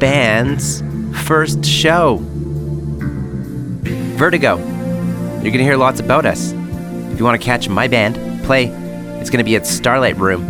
[0.00, 0.82] band's
[1.26, 2.24] first show.
[4.14, 4.56] Vertigo.
[4.56, 6.52] You're going to hear lots about us.
[6.52, 8.66] If you want to catch my band play,
[9.20, 10.44] it's going to be at Starlight Room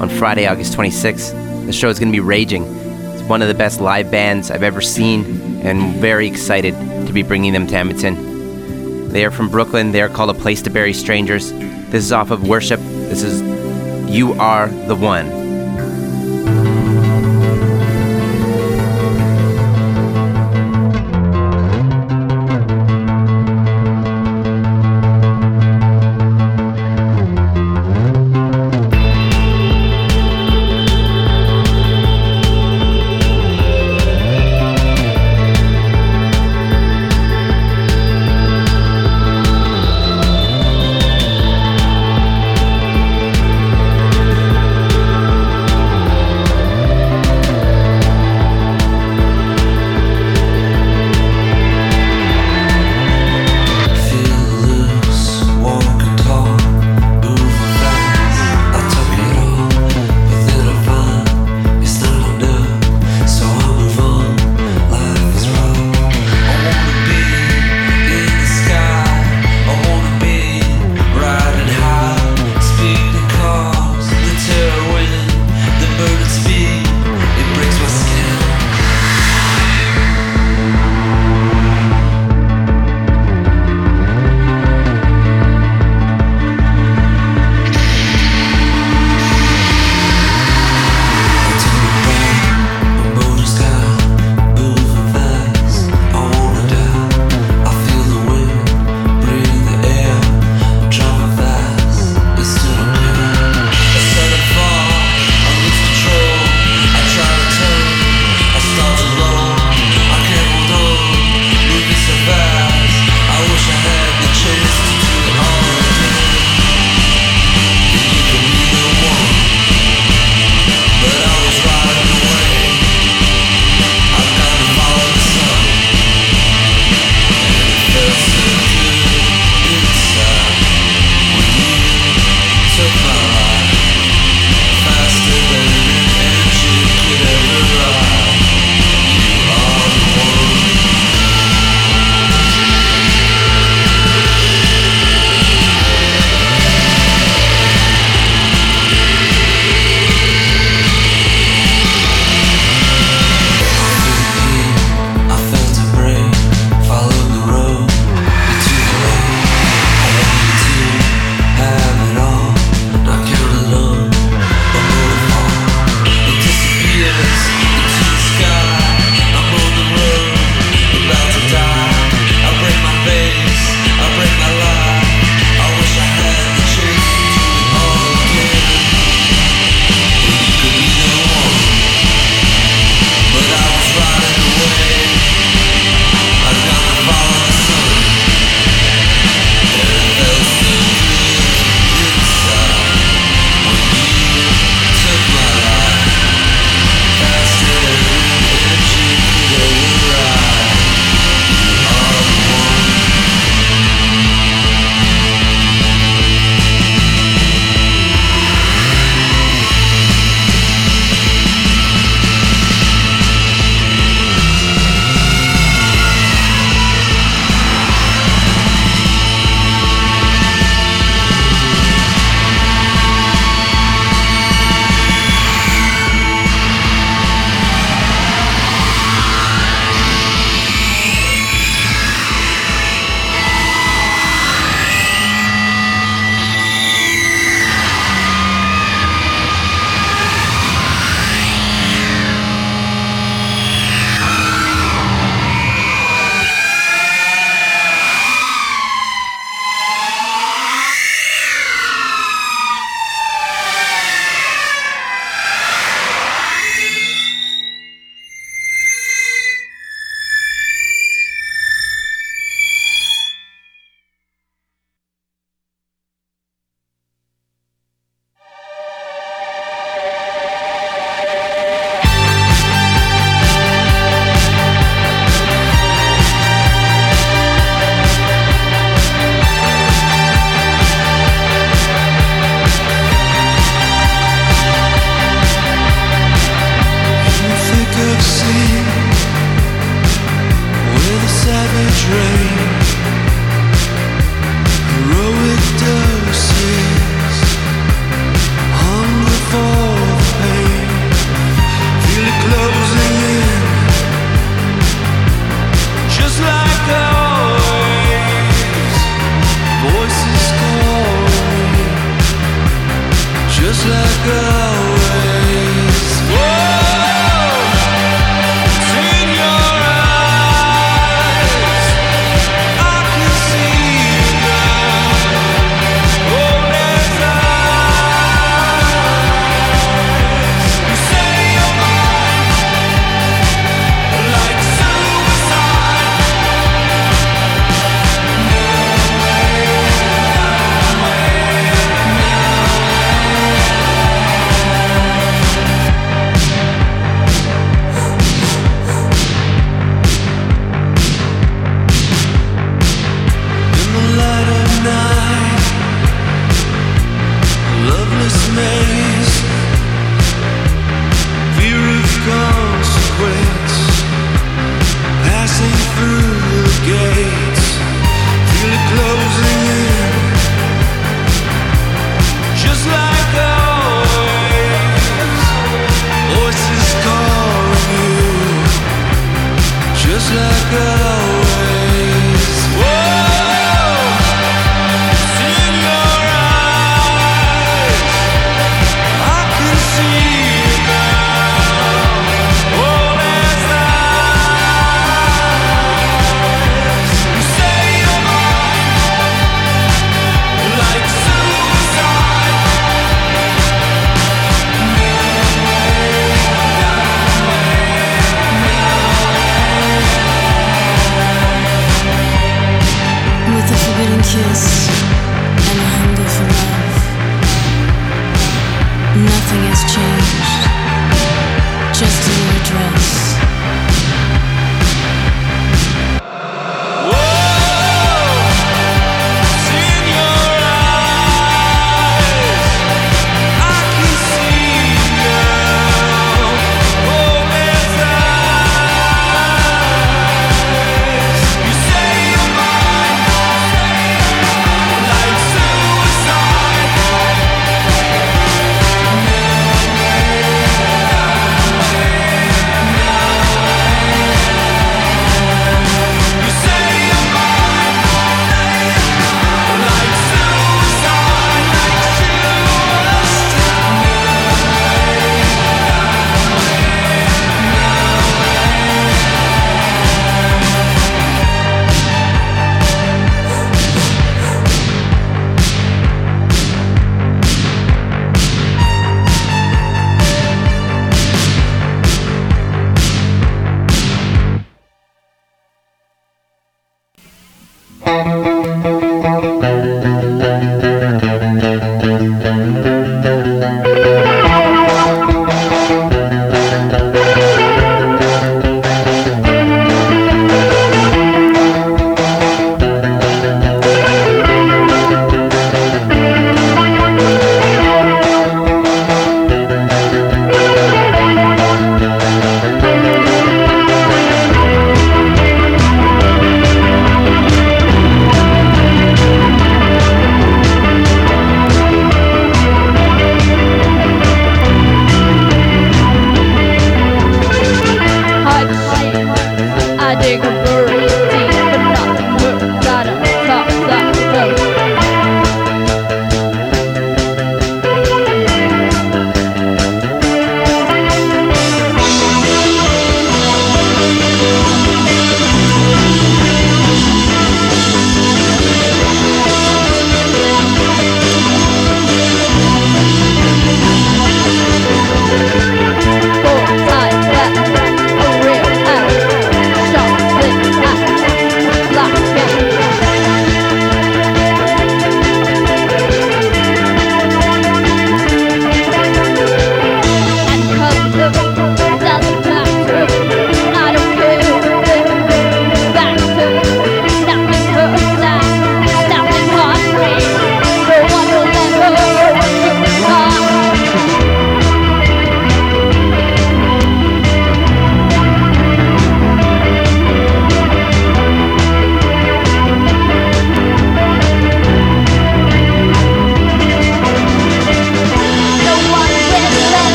[0.00, 1.66] on Friday, August 26th.
[1.66, 2.64] The show is going to be raging.
[2.64, 6.74] It's one of the best live bands I've ever seen, and very excited
[7.06, 9.08] to be bringing them to Edmonton.
[9.10, 9.92] They are from Brooklyn.
[9.92, 11.50] They are called A Place to Bury Strangers.
[11.52, 12.80] This is off of Worship.
[12.80, 13.42] This is
[14.10, 15.39] You Are the One.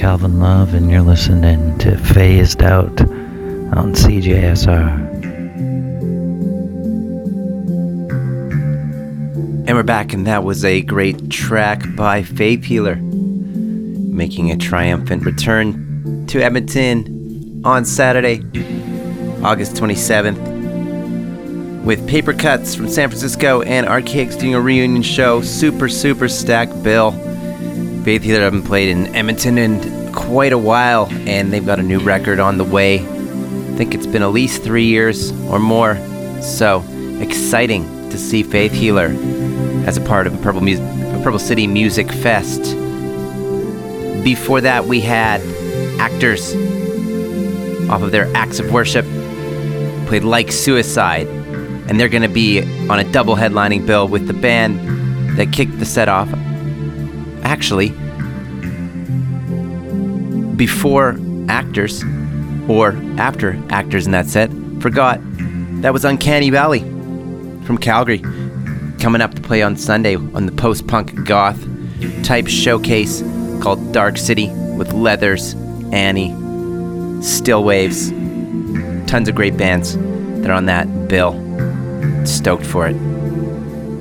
[0.00, 4.94] Calvin Love, and you're listening to Phased Out on CJSR.
[9.66, 15.26] And we're back, and that was a great track by Faith Healer, making a triumphant
[15.26, 18.38] return to Edmonton on Saturday,
[19.44, 25.42] August 27th, with Papercuts from San Francisco and Archaics doing a reunion show.
[25.42, 27.12] Super, super stacked bill.
[28.04, 32.00] Faith Healer haven't played in Edmonton in quite a while, and they've got a new
[32.00, 33.00] record on the way.
[33.00, 35.96] I think it's been at least three years or more.
[36.40, 36.82] So
[37.20, 39.14] exciting to see Faith Healer
[39.86, 40.62] as a part of Purple,
[41.22, 42.62] Purple City Music Fest.
[44.24, 45.42] Before that, we had
[46.00, 46.54] actors
[47.90, 49.04] off of their Acts of Worship
[50.06, 54.32] played Like Suicide, and they're going to be on a double headlining bill with the
[54.32, 56.28] band that kicked the set off.
[57.60, 57.90] Actually,
[60.56, 61.18] before
[61.50, 62.02] actors
[62.70, 64.50] or after actors in that set,
[64.80, 65.20] forgot
[65.82, 66.80] that was Uncanny Valley
[67.66, 68.20] from Calgary
[68.98, 71.62] coming up to play on Sunday on the post punk goth
[72.24, 73.20] type showcase
[73.60, 75.52] called Dark City with Leathers,
[75.92, 76.30] Annie,
[77.22, 78.08] Still Waves,
[79.06, 81.34] tons of great bands that are on that bill.
[82.24, 82.96] Stoked for it.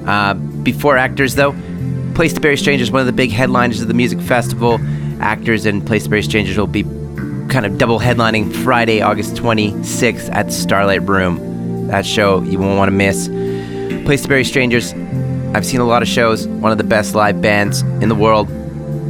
[0.07, 1.53] Uh, before actors, though,
[2.19, 4.77] Place to Bury Strangers, one of the big headliners of the music festival.
[5.21, 6.83] Actors and Place to Bury Strangers will be
[7.47, 11.87] kind of double headlining Friday, August 26th at Starlight Room.
[11.87, 13.29] That show you won't want to miss.
[14.05, 14.91] Place to Bury Strangers,
[15.55, 18.49] I've seen a lot of shows, one of the best live bands in the world.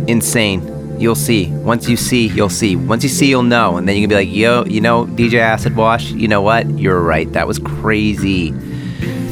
[0.08, 1.00] Insane.
[1.00, 1.48] You'll see.
[1.48, 2.76] Once you see, you'll see.
[2.76, 3.78] Once you see, you'll know.
[3.78, 6.70] And then you can be like, yo, you know, DJ Acid Wash, you know what?
[6.78, 7.34] You're right.
[7.34, 8.52] That was crazy.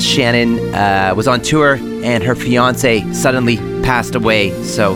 [0.01, 4.51] Shannon uh, was on tour and her fiance suddenly passed away.
[4.63, 4.95] So,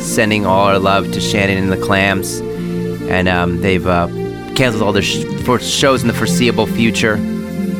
[0.00, 2.40] sending all our love to Shannon and the Clams.
[2.40, 4.08] And um, they've uh,
[4.56, 5.24] canceled all their sh-
[5.60, 7.18] shows in the foreseeable future.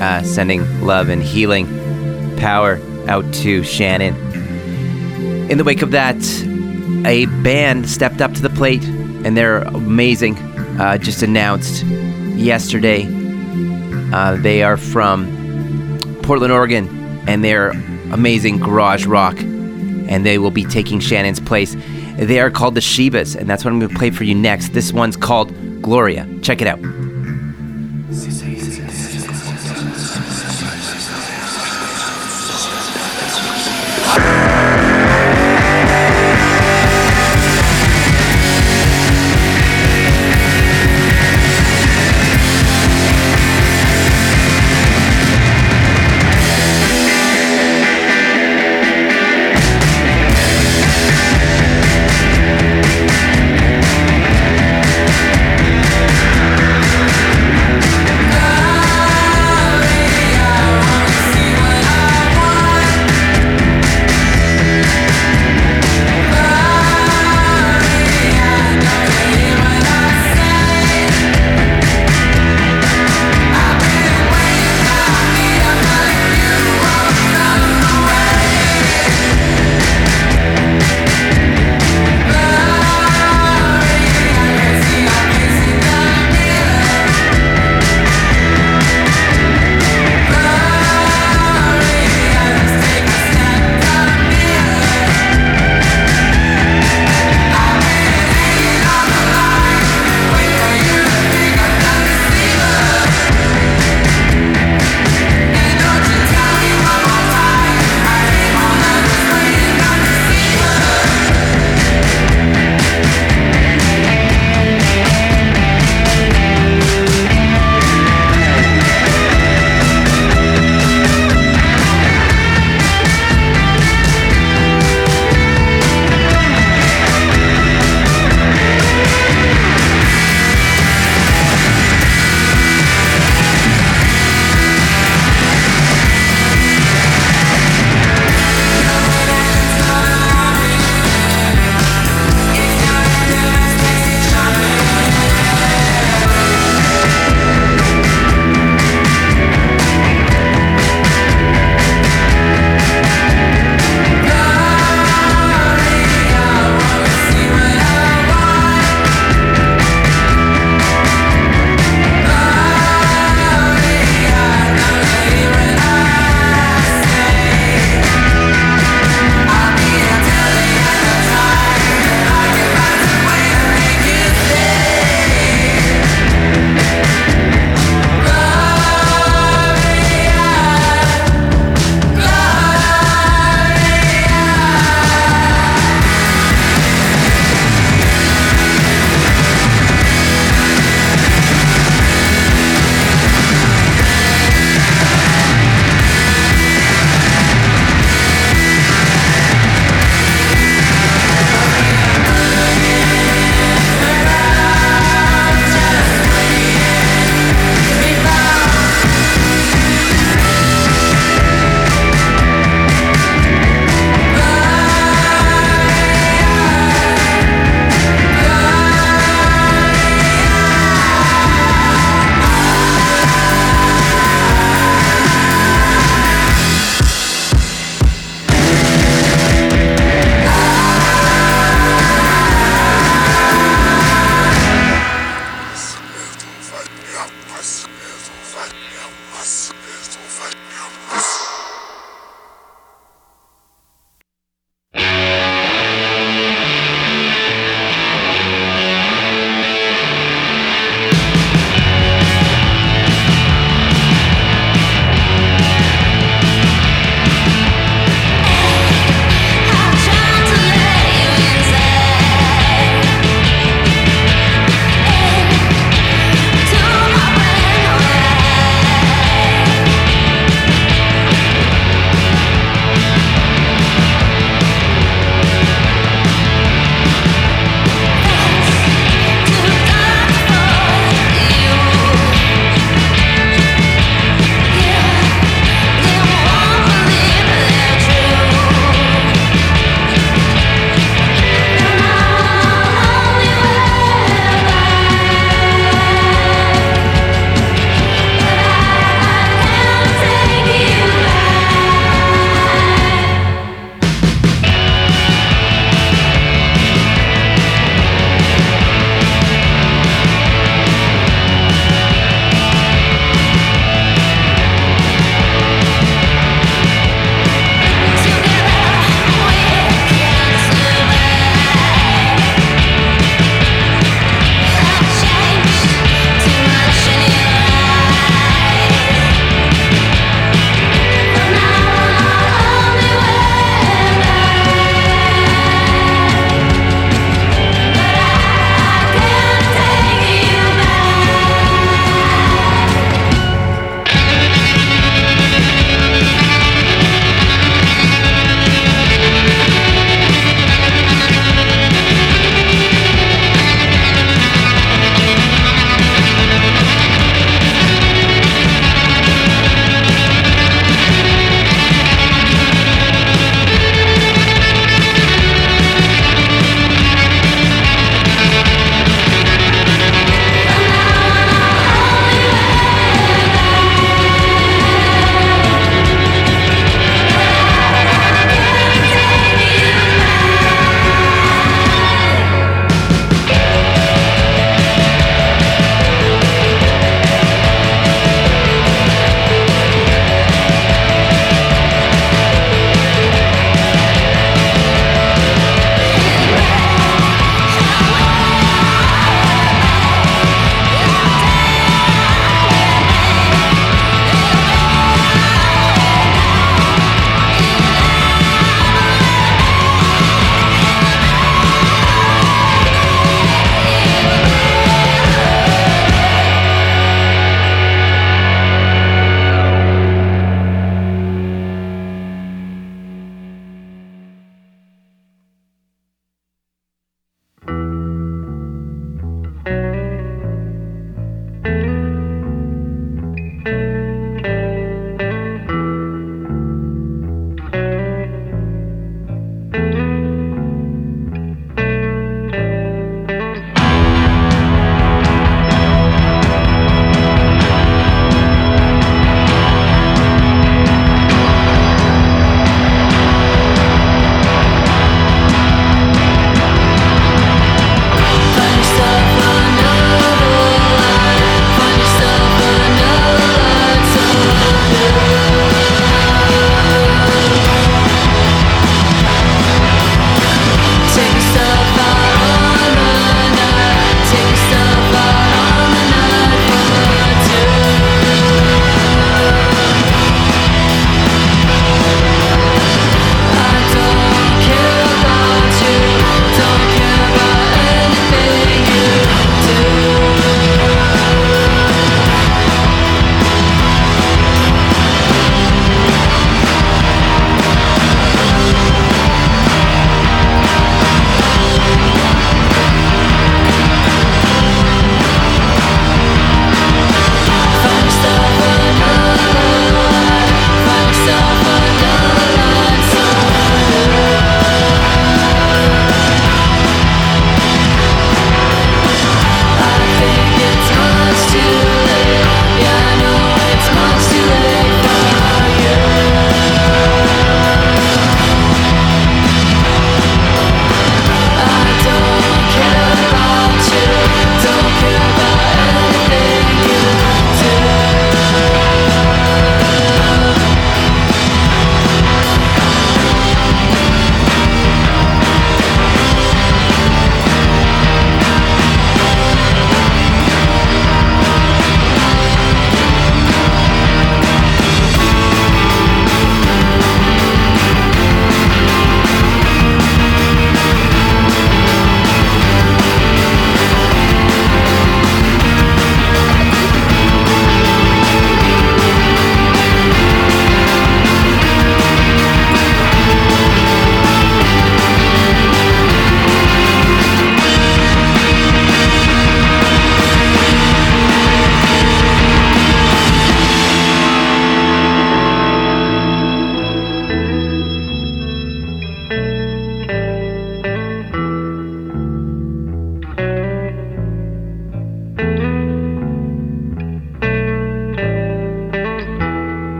[0.00, 1.66] Uh, sending love and healing
[2.36, 4.14] power out to Shannon.
[5.50, 6.16] In the wake of that,
[7.04, 8.84] a band stepped up to the plate
[9.24, 10.36] and they're amazing.
[10.80, 13.06] Uh, just announced yesterday.
[14.12, 15.26] Uh, they are from
[16.22, 17.70] Portland, Oregon, and they're
[18.12, 19.38] amazing garage rock.
[19.38, 21.76] And they will be taking Shannon's place.
[22.16, 24.70] They are called the Shivas, and that's what I'm going to play for you next.
[24.70, 26.28] This one's called Gloria.
[26.42, 27.01] Check it out.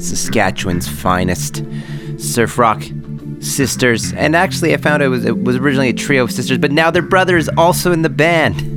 [0.00, 1.64] Saskatchewan's finest
[2.16, 2.84] surf rock
[3.40, 4.12] sisters.
[4.12, 6.92] And actually, I found it was it was originally a trio of sisters, but now
[6.92, 8.74] their brother is also in the band.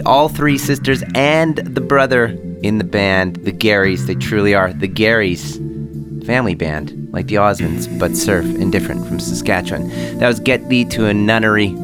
[0.06, 4.06] All three sisters and the brother in the band, Garrys.
[4.06, 5.56] They truly are the Garrys
[6.26, 9.88] family band, like the Osmonds, but surf and different from Saskatchewan.
[10.18, 11.74] That was Get Thee to a Nunnery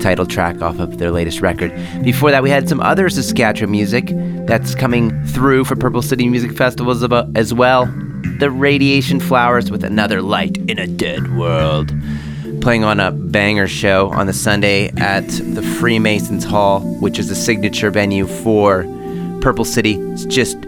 [0.00, 1.72] title track off of their latest record.
[2.02, 4.10] Before that, we had some other Saskatchewan music
[4.46, 7.86] that's coming through for Purple City Music Festivals uh, as well.
[8.38, 11.92] The Radiation Flowers with another light in a dead world
[12.60, 17.34] playing on a banger show on the Sunday at the Freemasons Hall, which is a
[17.34, 18.84] signature venue for
[19.44, 19.94] Purple City.
[19.94, 20.58] It's just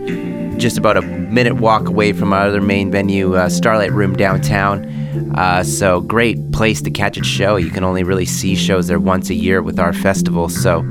[0.58, 4.86] just about a minute walk away from our other main venue, uh, Starlight Room downtown.
[5.34, 7.56] Uh, so great place to catch a show.
[7.56, 10.48] You can only really see shows there once a year with our festival.
[10.48, 10.82] So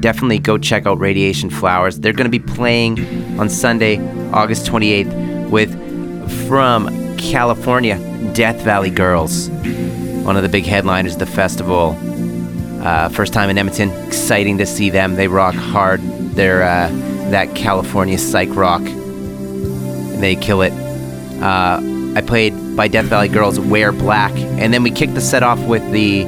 [0.00, 2.00] definitely go check out Radiation Flowers.
[2.00, 3.00] They're going to be playing
[3.40, 3.98] on Sunday,
[4.32, 5.70] August 28th, with
[6.46, 7.98] from California,
[8.34, 9.50] Death Valley Girls
[10.24, 11.96] one of the big headliners of the festival.
[12.82, 15.16] Uh, first time in Edmonton, exciting to see them.
[15.16, 16.00] They rock hard.
[16.34, 16.88] They're uh,
[17.30, 18.82] that California psych rock.
[18.82, 20.72] They kill it.
[21.42, 21.80] Uh,
[22.16, 25.60] I played by Death Valley Girls, Wear Black, and then we kicked the set off
[25.60, 26.26] with the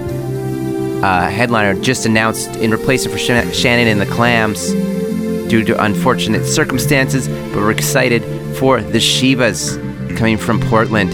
[1.02, 4.70] uh, headliner just announced in replacement for Sh- Shannon and the Clams
[5.50, 8.22] due to unfortunate circumstances, but we're excited
[8.56, 9.76] for the Shivas
[10.16, 11.12] coming from Portland.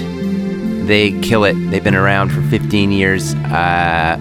[0.87, 1.55] They kill it.
[1.71, 3.35] They've been around for 15 years.
[3.35, 4.21] Uh,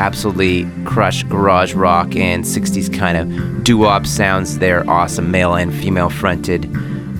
[0.00, 4.58] absolutely crush garage rock and 60s kind of doo-wop sounds.
[4.58, 6.72] They're awesome, male and female fronted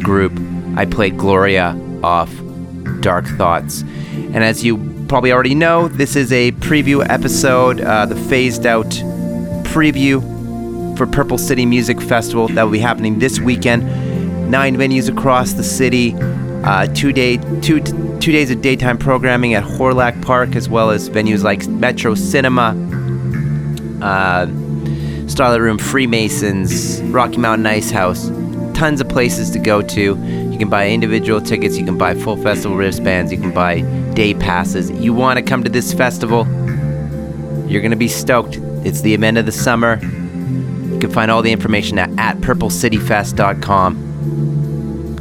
[0.02, 0.32] group.
[0.76, 2.32] I played Gloria off
[3.00, 3.82] Dark Thoughts.
[3.82, 4.78] And as you
[5.08, 8.90] probably already know, this is a preview episode, uh, the phased out
[9.64, 14.50] preview for Purple City Music Festival that will be happening this weekend.
[14.50, 16.12] Nine venues across the city
[16.64, 17.80] uh, two day two
[18.20, 22.76] two days of daytime programming at Hawrelak Park, as well as venues like Metro Cinema,
[24.02, 24.46] uh,
[25.58, 28.28] Room, Freemasons, Rocky Mountain Ice House.
[28.74, 30.00] Tons of places to go to.
[30.00, 31.78] You can buy individual tickets.
[31.78, 33.32] You can buy full festival wristbands.
[33.32, 33.80] You can buy
[34.14, 34.90] day passes.
[34.90, 36.46] You want to come to this festival?
[37.66, 38.56] You're gonna be stoked.
[38.84, 39.98] It's the event of the summer.
[40.02, 44.09] You can find all the information at, at purplecityfest.com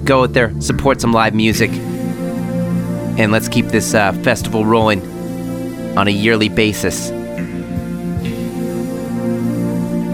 [0.10, 5.00] go out there, support some live music, and let's keep this uh, festival rolling
[5.96, 7.12] on a yearly basis.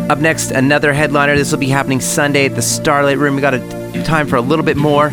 [0.09, 1.37] Up next, another headliner.
[1.37, 3.35] This will be happening Sunday at the Starlight Room.
[3.35, 5.11] We got a, time for a little bit more.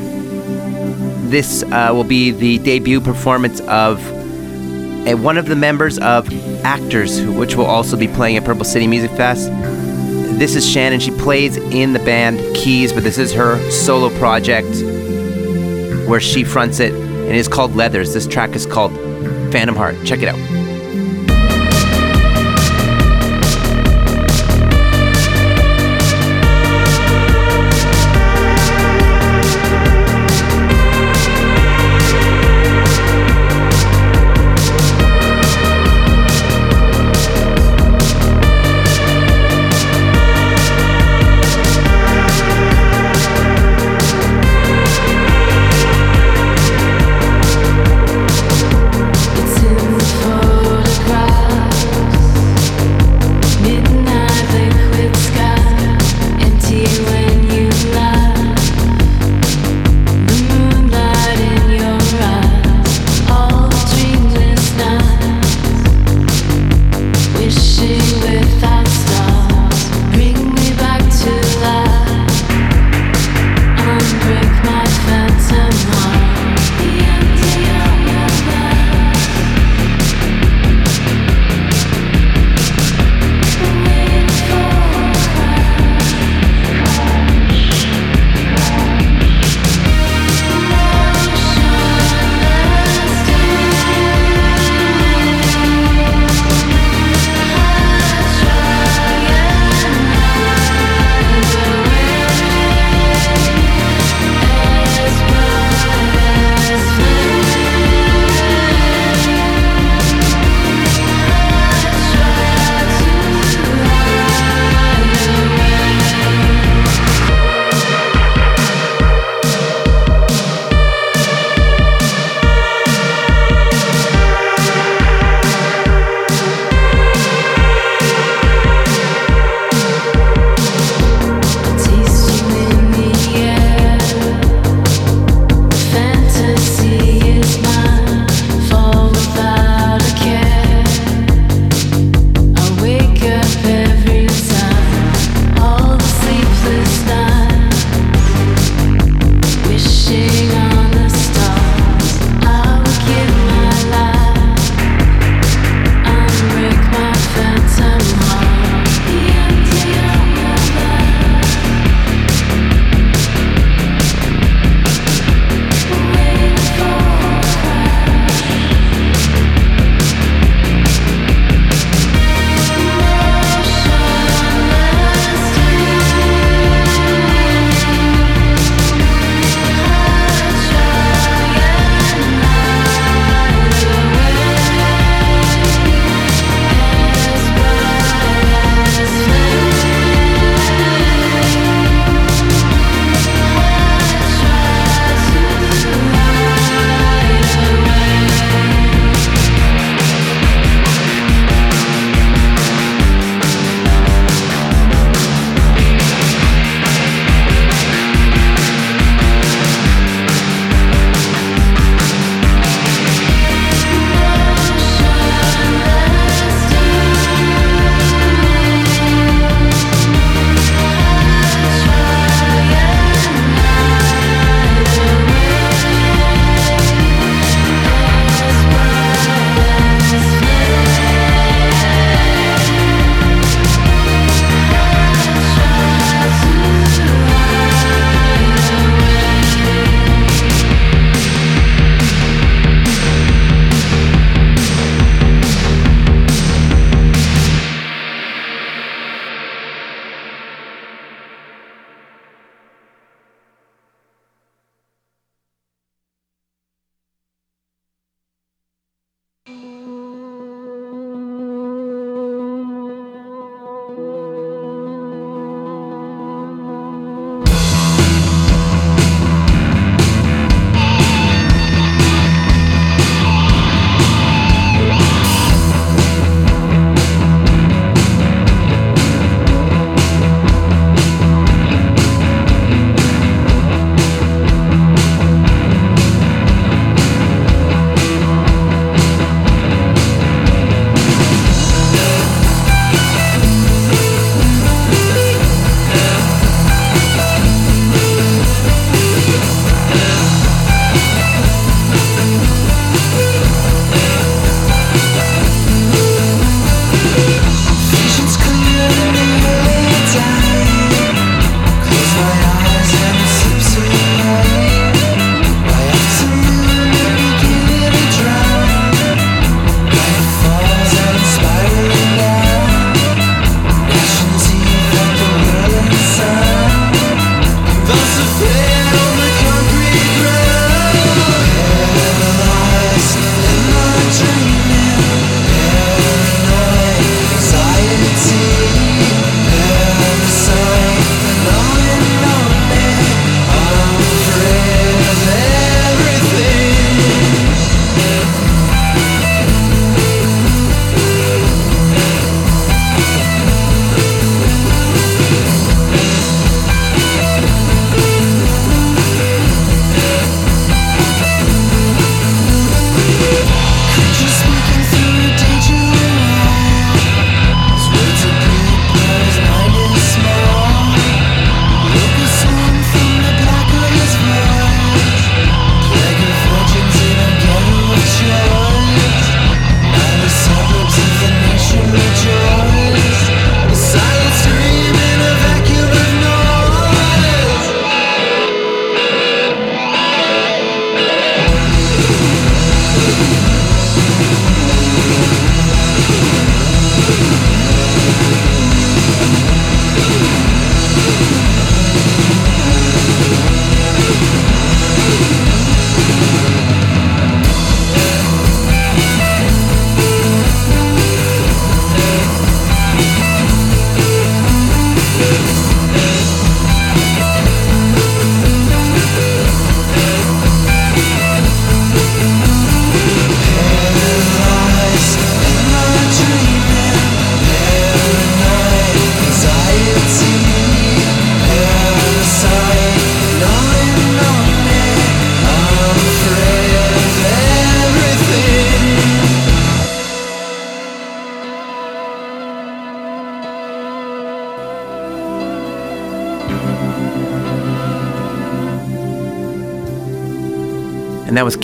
[1.30, 4.04] This uh, will be the debut performance of
[5.22, 6.28] one of the members of
[6.64, 9.48] Actors, which will also be playing at Purple City Music Fest.
[10.42, 10.98] This is Shannon.
[10.98, 14.66] She plays in the band Keys, but this is her solo project
[16.08, 18.12] where she fronts it, and it is called Leathers.
[18.12, 18.92] This track is called
[19.52, 20.04] Phantom Heart.
[20.04, 20.61] Check it out.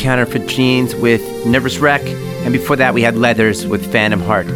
[0.09, 4.47] Counterfeit Jeans with Nervous Wreck, and before that we had Leathers with Phantom Heart.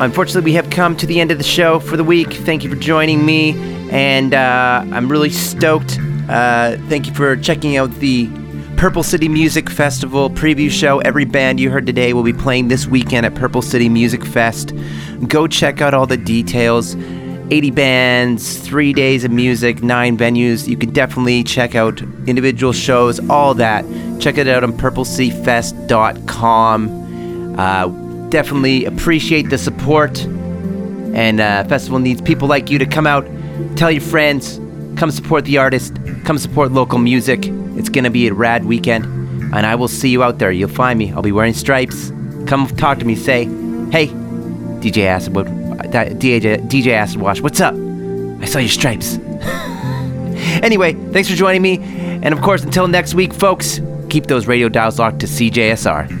[0.00, 2.32] Unfortunately, we have come to the end of the show for the week.
[2.32, 3.52] Thank you for joining me,
[3.92, 6.00] and uh, I'm really stoked.
[6.28, 8.28] Uh, thank you for checking out the
[8.76, 10.98] Purple City Music Festival preview show.
[10.98, 14.72] Every band you heard today will be playing this weekend at Purple City Music Fest.
[15.28, 16.96] Go check out all the details.
[17.52, 20.68] 80 bands, three days of music, nine venues.
[20.68, 23.84] You can definitely check out individual shows, all that.
[24.20, 27.58] Check it out on purplecityfest.com.
[27.58, 27.86] Uh,
[28.28, 30.22] definitely appreciate the support.
[30.22, 33.26] And uh, festival needs people like you to come out,
[33.76, 34.60] tell your friends,
[34.96, 37.46] come support the artist, come support local music.
[37.76, 39.06] It's gonna be a rad weekend,
[39.54, 40.52] and I will see you out there.
[40.52, 41.10] You'll find me.
[41.12, 42.10] I'll be wearing stripes.
[42.46, 43.16] Come talk to me.
[43.16, 43.44] Say,
[43.90, 44.08] hey,
[44.80, 47.74] DJ Acid, DJ DJ Acid Wash, what's up?
[47.74, 49.16] I saw your stripes.
[50.62, 51.78] anyway, thanks for joining me,
[52.22, 53.80] and of course, until next week, folks,
[54.10, 56.19] keep those radio dials locked to CJSR.